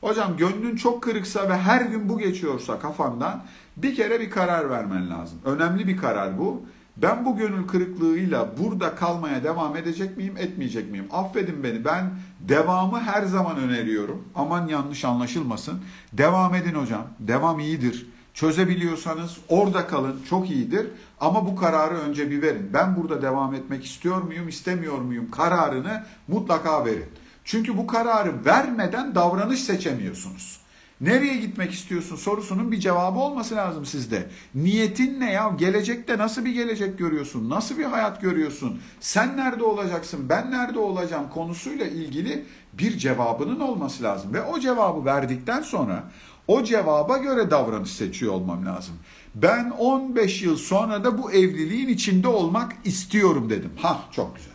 [0.00, 3.44] Hocam gönlün çok kırıksa ve her gün bu geçiyorsa kafandan
[3.76, 5.38] bir kere bir karar vermen lazım.
[5.44, 6.62] Önemli bir karar bu.
[6.96, 11.06] Ben bu gönül kırıklığıyla burada kalmaya devam edecek miyim, etmeyecek miyim?
[11.10, 11.84] Affedin beni.
[11.84, 14.24] Ben devamı her zaman öneriyorum.
[14.34, 15.80] Aman yanlış anlaşılmasın.
[16.12, 17.06] Devam edin hocam.
[17.18, 18.06] Devam iyidir.
[18.34, 20.20] Çözebiliyorsanız orada kalın.
[20.30, 20.86] Çok iyidir.
[21.20, 22.70] Ama bu kararı önce bir verin.
[22.72, 27.08] Ben burada devam etmek istiyor muyum, istemiyor muyum kararını mutlaka verin.
[27.44, 30.61] Çünkü bu kararı vermeden davranış seçemiyorsunuz.
[31.02, 34.30] Nereye gitmek istiyorsun sorusunun bir cevabı olması lazım sizde.
[34.54, 35.54] Niyetin ne ya?
[35.58, 37.50] Gelecekte nasıl bir gelecek görüyorsun?
[37.50, 38.80] Nasıl bir hayat görüyorsun?
[39.00, 40.28] Sen nerede olacaksın?
[40.28, 41.28] Ben nerede olacağım?
[41.34, 44.34] konusuyla ilgili bir cevabının olması lazım.
[44.34, 46.04] Ve o cevabı verdikten sonra
[46.46, 48.94] o cevaba göre davranış seçiyor olmam lazım.
[49.34, 53.70] Ben 15 yıl sonra da bu evliliğin içinde olmak istiyorum dedim.
[53.76, 54.52] Ha çok güzel.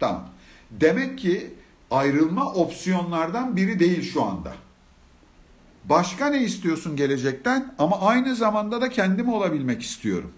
[0.00, 0.28] Tamam.
[0.70, 1.54] Demek ki
[1.90, 4.63] ayrılma opsiyonlardan biri değil şu anda.
[5.84, 7.74] Başka ne istiyorsun gelecekten?
[7.78, 10.32] Ama aynı zamanda da kendim olabilmek istiyorum.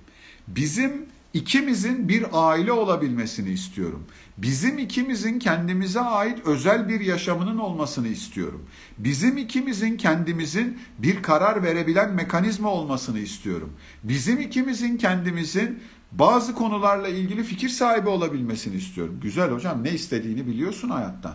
[0.48, 4.06] Bizim ikimizin bir aile olabilmesini istiyorum.
[4.38, 8.66] Bizim ikimizin kendimize ait özel bir yaşamının olmasını istiyorum.
[8.98, 13.72] Bizim ikimizin kendimizin bir karar verebilen mekanizma olmasını istiyorum.
[14.02, 15.82] Bizim ikimizin kendimizin
[16.12, 19.18] bazı konularla ilgili fikir sahibi olabilmesini istiyorum.
[19.22, 21.34] Güzel hocam ne istediğini biliyorsun hayattan.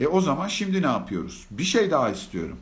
[0.00, 1.46] E o zaman şimdi ne yapıyoruz?
[1.50, 2.58] Bir şey daha istiyorum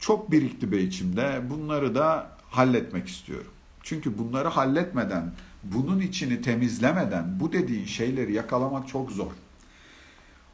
[0.00, 1.42] çok birikti be içimde.
[1.50, 3.50] Bunları da halletmek istiyorum.
[3.82, 5.32] Çünkü bunları halletmeden,
[5.64, 9.30] bunun içini temizlemeden bu dediğin şeyleri yakalamak çok zor.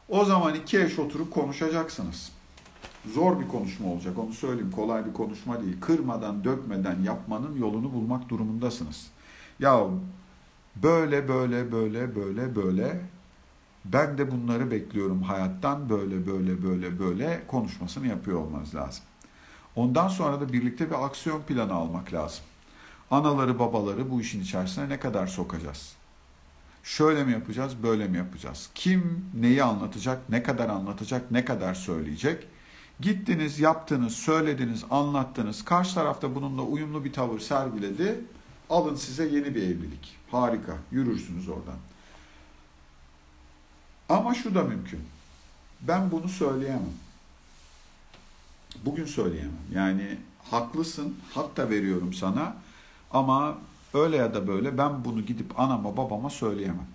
[0.09, 2.31] O zaman iki eş oturup konuşacaksınız.
[3.13, 4.71] Zor bir konuşma olacak onu söyleyeyim.
[4.71, 5.81] Kolay bir konuşma değil.
[5.81, 9.07] Kırmadan, dökmeden yapmanın yolunu bulmak durumundasınız.
[9.59, 9.87] Ya
[10.75, 13.01] böyle böyle böyle böyle böyle
[13.85, 19.03] ben de bunları bekliyorum hayattan böyle böyle böyle böyle konuşmasını yapıyor olmanız lazım.
[19.75, 22.43] Ondan sonra da birlikte bir aksiyon planı almak lazım.
[23.11, 25.93] Anaları babaları bu işin içerisine ne kadar sokacağız?
[26.83, 28.69] Şöyle mi yapacağız, böyle mi yapacağız?
[28.75, 32.47] Kim neyi anlatacak, ne kadar anlatacak, ne kadar söyleyecek?
[32.99, 35.65] Gittiniz, yaptınız, söylediniz, anlattınız.
[35.65, 38.21] Karşı tarafta bununla uyumlu bir tavır sergiledi.
[38.69, 40.17] Alın size yeni bir evlilik.
[40.31, 40.77] Harika.
[40.91, 41.77] Yürürsünüz oradan.
[44.09, 45.01] Ama şu da mümkün.
[45.81, 47.02] Ben bunu söyleyemem.
[48.85, 49.51] Bugün söyleyemem.
[49.73, 50.17] Yani
[50.51, 52.55] haklısın, hak da veriyorum sana
[53.11, 53.57] ama
[53.93, 56.87] öyle ya da böyle ben bunu gidip anama babama söyleyemem.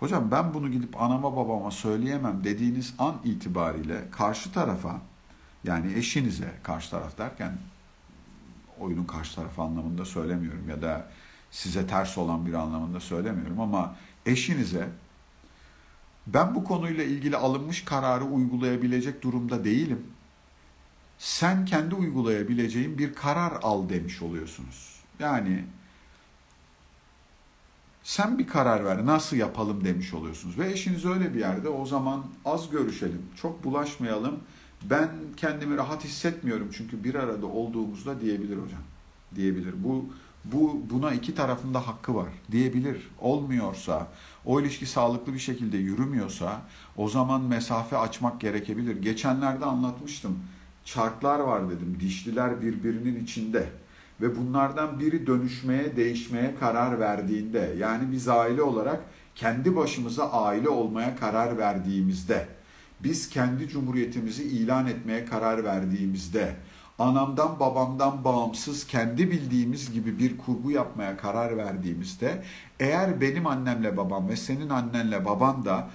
[0.00, 5.00] Hocam ben bunu gidip anama babama söyleyemem dediğiniz an itibariyle karşı tarafa
[5.64, 7.58] yani eşinize karşı taraf derken
[8.80, 11.10] oyunun karşı tarafı anlamında söylemiyorum ya da
[11.50, 13.96] size ters olan bir anlamında söylemiyorum ama
[14.26, 14.88] eşinize
[16.26, 20.06] ben bu konuyla ilgili alınmış kararı uygulayabilecek durumda değilim.
[21.20, 25.00] Sen kendi uygulayabileceğin bir karar al demiş oluyorsunuz.
[25.18, 25.64] Yani
[28.02, 30.58] sen bir karar ver nasıl yapalım demiş oluyorsunuz.
[30.58, 34.40] Ve eşiniz öyle bir yerde o zaman az görüşelim, çok bulaşmayalım.
[34.82, 38.82] Ben kendimi rahat hissetmiyorum çünkü bir arada olduğumuzda diyebilir hocam.
[39.34, 39.74] Diyebilir.
[39.84, 40.04] Bu
[40.44, 43.10] bu buna iki tarafında hakkı var diyebilir.
[43.20, 44.08] Olmuyorsa,
[44.44, 46.62] o ilişki sağlıklı bir şekilde yürümüyorsa
[46.96, 49.02] o zaman mesafe açmak gerekebilir.
[49.02, 50.38] Geçenlerde anlatmıştım.
[50.94, 51.96] Çarklar var dedim.
[52.00, 53.68] Dişliler birbirinin içinde
[54.20, 59.00] ve bunlardan biri dönüşmeye, değişmeye karar verdiğinde yani biz aile olarak
[59.34, 62.46] kendi başımıza aile olmaya karar verdiğimizde
[63.00, 66.56] biz kendi cumhuriyetimizi ilan etmeye karar verdiğimizde
[66.98, 72.42] anamdan babamdan bağımsız kendi bildiğimiz gibi bir kurgu yapmaya karar verdiğimizde
[72.80, 75.90] eğer benim annemle babam ve senin annenle baban da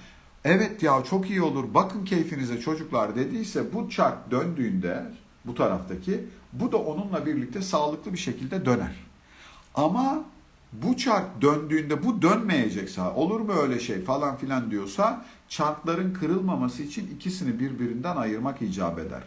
[0.46, 5.02] evet ya çok iyi olur bakın keyfinize çocuklar dediyse bu çark döndüğünde
[5.44, 8.96] bu taraftaki bu da onunla birlikte sağlıklı bir şekilde döner.
[9.74, 10.24] Ama
[10.72, 17.16] bu çark döndüğünde bu dönmeyecekse olur mu öyle şey falan filan diyorsa çarkların kırılmaması için
[17.16, 19.22] ikisini birbirinden ayırmak icap eder.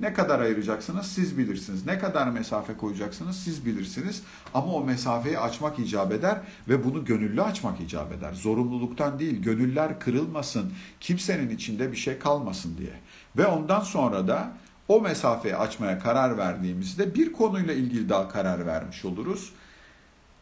[0.00, 1.86] Ne kadar ayıracaksınız siz bilirsiniz.
[1.86, 4.22] Ne kadar mesafe koyacaksınız siz bilirsiniz.
[4.54, 6.38] Ama o mesafeyi açmak icap eder
[6.68, 8.32] ve bunu gönüllü açmak icap eder.
[8.32, 12.92] Zorunluluktan değil, gönüller kırılmasın, kimsenin içinde bir şey kalmasın diye.
[13.36, 14.52] Ve ondan sonra da
[14.88, 19.52] o mesafeyi açmaya karar verdiğimizde bir konuyla ilgili daha karar vermiş oluruz.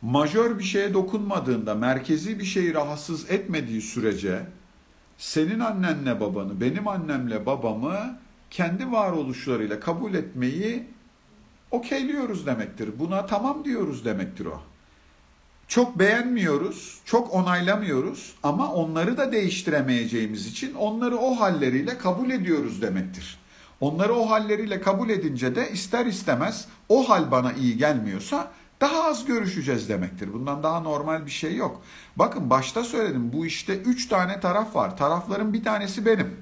[0.02, 4.46] Majör bir şeye dokunmadığında, merkezi bir şeyi rahatsız etmediği sürece
[5.18, 8.18] senin annenle babanı, benim annemle babamı
[8.52, 10.84] kendi varoluşlarıyla kabul etmeyi
[11.70, 12.90] okeyliyoruz demektir.
[12.98, 14.60] Buna tamam diyoruz demektir o.
[15.68, 23.38] Çok beğenmiyoruz, çok onaylamıyoruz ama onları da değiştiremeyeceğimiz için onları o halleriyle kabul ediyoruz demektir.
[23.80, 28.50] Onları o halleriyle kabul edince de ister istemez o hal bana iyi gelmiyorsa
[28.80, 30.32] daha az görüşeceğiz demektir.
[30.32, 31.82] Bundan daha normal bir şey yok.
[32.16, 34.96] Bakın başta söyledim bu işte üç tane taraf var.
[34.96, 36.36] Tarafların bir tanesi benim.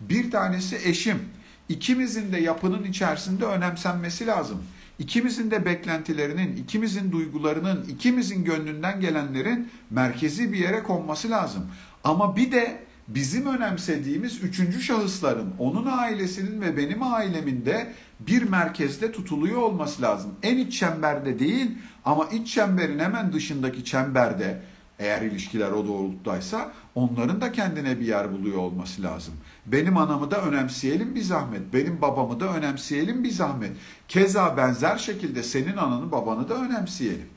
[0.00, 1.39] Bir tanesi eşim.
[1.70, 4.62] İkimizin de yapının içerisinde önemsenmesi lazım.
[4.98, 11.66] İkimizin de beklentilerinin, ikimizin duygularının, ikimizin gönlünden gelenlerin merkezi bir yere konması lazım.
[12.04, 19.12] Ama bir de bizim önemsediğimiz üçüncü şahısların, onun ailesinin ve benim ailemin de bir merkezde
[19.12, 20.30] tutuluyor olması lazım.
[20.42, 21.70] En iç çemberde değil
[22.04, 24.62] ama iç çemberin hemen dışındaki çemberde
[25.00, 29.34] eğer ilişkiler o doğrultudaysa onların da kendine bir yer buluyor olması lazım.
[29.66, 31.72] Benim anamı da önemseyelim bir zahmet.
[31.72, 33.72] Benim babamı da önemseyelim bir zahmet.
[34.08, 37.28] Keza benzer şekilde senin ananı babanı da önemseyelim.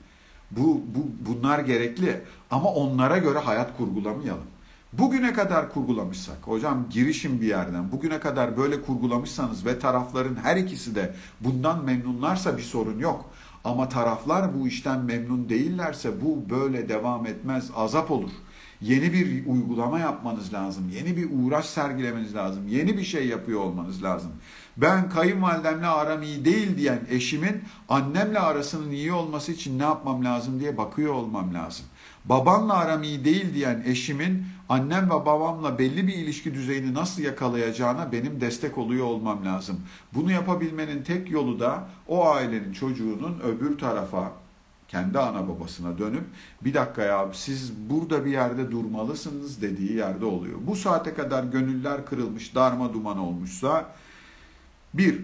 [0.52, 4.54] Bu, bu bunlar gerekli ama onlara göre hayat kurgulamayalım.
[4.94, 10.96] Bugüne kadar kurgulamışsak, hocam girişim bir yerden, bugüne kadar böyle kurgulamışsanız ve tarafların her ikisi
[10.96, 13.33] de bundan memnunlarsa bir sorun yok.
[13.64, 18.32] Ama taraflar bu işten memnun değillerse bu böyle devam etmez, azap olur.
[18.82, 20.90] Yeni bir uygulama yapmanız lazım.
[20.96, 22.68] Yeni bir uğraş sergilemeniz lazım.
[22.68, 24.32] Yeni bir şey yapıyor olmanız lazım.
[24.78, 30.60] Ben kayınvalidemle aram iyi değil diyen eşimin annemle arasının iyi olması için ne yapmam lazım
[30.60, 31.86] diye bakıyor olmam lazım.
[32.26, 38.12] Babanla aram iyi değil diyen eşimin annem ve babamla belli bir ilişki düzeyini nasıl yakalayacağına
[38.12, 39.80] benim destek oluyor olmam lazım.
[40.14, 44.32] Bunu yapabilmenin tek yolu da o ailenin çocuğunun öbür tarafa
[44.88, 46.24] kendi ana babasına dönüp
[46.62, 50.60] bir dakika ya siz burada bir yerde durmalısınız dediği yerde oluyor.
[50.68, 53.86] Bu saate kadar gönüller kırılmış, darma duman olmuşsa
[54.94, 55.22] Bir,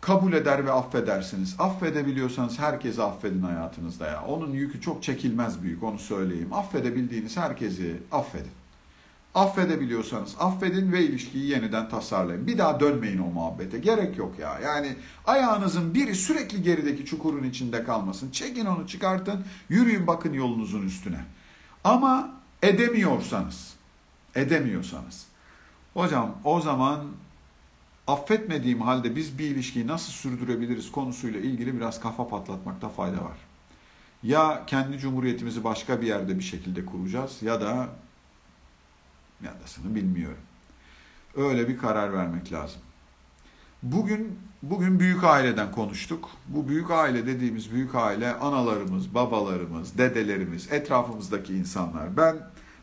[0.00, 1.56] kabul eder ve affedersiniz.
[1.58, 4.24] Affedebiliyorsanız herkesi affedin hayatınızda ya.
[4.26, 6.52] Onun yükü çok çekilmez büyük onu söyleyeyim.
[6.52, 8.63] Affedebildiğiniz herkesi affedin.
[9.34, 12.46] Affedebiliyorsanız affedin ve ilişkiyi yeniden tasarlayın.
[12.46, 13.78] Bir daha dönmeyin o muhabbete.
[13.78, 14.58] Gerek yok ya.
[14.58, 18.30] Yani ayağınızın biri sürekli gerideki çukurun içinde kalmasın.
[18.30, 19.44] Çekin onu çıkartın.
[19.68, 21.24] Yürüyün bakın yolunuzun üstüne.
[21.84, 22.30] Ama
[22.62, 23.74] edemiyorsanız,
[24.34, 25.26] edemiyorsanız.
[25.94, 27.04] Hocam o zaman
[28.06, 33.38] affetmediğim halde biz bir ilişkiyi nasıl sürdürebiliriz konusuyla ilgili biraz kafa patlatmakta fayda var.
[34.22, 37.88] Ya kendi cumhuriyetimizi başka bir yerde bir şekilde kuracağız ya da
[39.44, 40.42] yadasını bilmiyorum.
[41.36, 42.80] Öyle bir karar vermek lazım.
[43.82, 46.30] Bugün bugün büyük aileden konuştuk.
[46.48, 52.16] Bu büyük aile dediğimiz büyük aile analarımız, babalarımız, dedelerimiz, etrafımızdaki insanlar.
[52.16, 52.36] Ben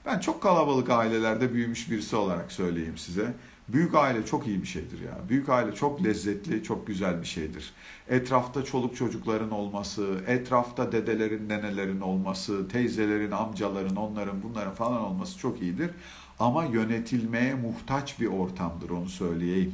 [0.06, 3.34] ben çok kalabalık ailelerde büyümüş birisi olarak söyleyeyim size.
[3.68, 5.18] Büyük aile çok iyi bir şeydir ya.
[5.30, 7.74] Büyük aile çok lezzetli, çok güzel bir şeydir.
[8.10, 15.62] Etrafta çoluk çocukların olması, etrafta dedelerin, nenelerin olması, teyzelerin, amcaların, onların, bunların falan olması çok
[15.62, 15.92] iyidir.
[16.42, 19.74] Ama yönetilmeye muhtaç bir ortamdır onu söyleyeyim.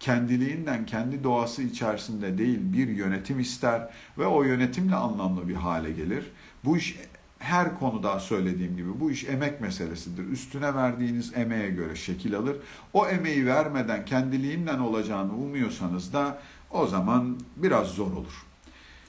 [0.00, 6.24] Kendiliğinden, kendi doğası içerisinde değil bir yönetim ister ve o yönetimle anlamlı bir hale gelir.
[6.64, 6.96] Bu iş
[7.38, 10.24] her konuda söylediğim gibi bu iş emek meselesidir.
[10.24, 12.56] Üstüne verdiğiniz emeğe göre şekil alır.
[12.92, 16.38] O emeği vermeden kendiliğinden olacağını umuyorsanız da
[16.70, 18.46] o zaman biraz zor olur.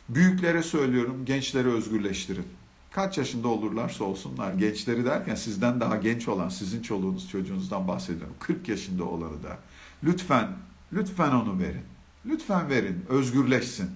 [0.10, 2.45] Büyüklere söylüyorum, gençleri özgürleştirin.
[2.92, 8.36] Kaç yaşında olurlarsa olsunlar, gençleri derken sizden daha genç olan, sizin çoluğunuz çocuğunuzdan bahsediyorum.
[8.40, 9.58] 40 yaşında olanı da.
[10.04, 10.48] Lütfen,
[10.94, 11.84] lütfen onu verin.
[12.26, 13.90] Lütfen verin, özgürleşsin.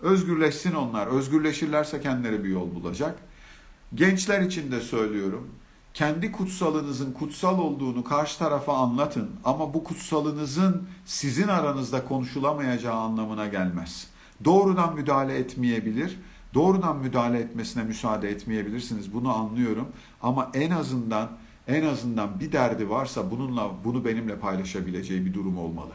[0.00, 1.06] Özgürleşsin onlar.
[1.06, 3.18] Özgürleşirlerse kendileri bir yol bulacak.
[3.94, 5.48] Gençler için de söylüyorum.
[5.94, 14.06] Kendi kutsalınızın kutsal olduğunu karşı tarafa anlatın ama bu kutsalınızın sizin aranızda konuşulamayacağı anlamına gelmez.
[14.44, 16.18] Doğrudan müdahale etmeyebilir.
[16.54, 19.14] Doğrudan müdahale etmesine müsaade etmeyebilirsiniz.
[19.14, 19.88] Bunu anlıyorum
[20.22, 21.30] ama en azından
[21.68, 25.92] en azından bir derdi varsa bununla bunu benimle paylaşabileceği bir durum olmalı.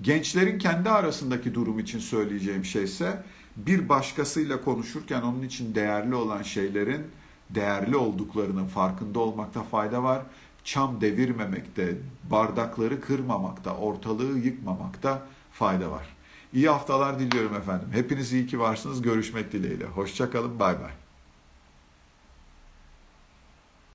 [0.00, 3.22] Gençlerin kendi arasındaki durum için söyleyeceğim şey ise
[3.56, 7.02] bir başkasıyla konuşurken onun için değerli olan şeylerin
[7.50, 10.22] değerli olduklarının farkında olmakta fayda var.
[10.64, 11.96] Çam devirmemekte,
[12.30, 16.17] bardakları kırmamakta, ortalığı yıkmamakta fayda var.
[16.52, 17.88] İyi haftalar diliyorum efendim.
[17.92, 19.02] Hepiniz iyi ki varsınız.
[19.02, 19.84] Görüşmek dileğiyle.
[19.84, 20.58] Hoşçakalın.
[20.58, 21.07] Bay bay.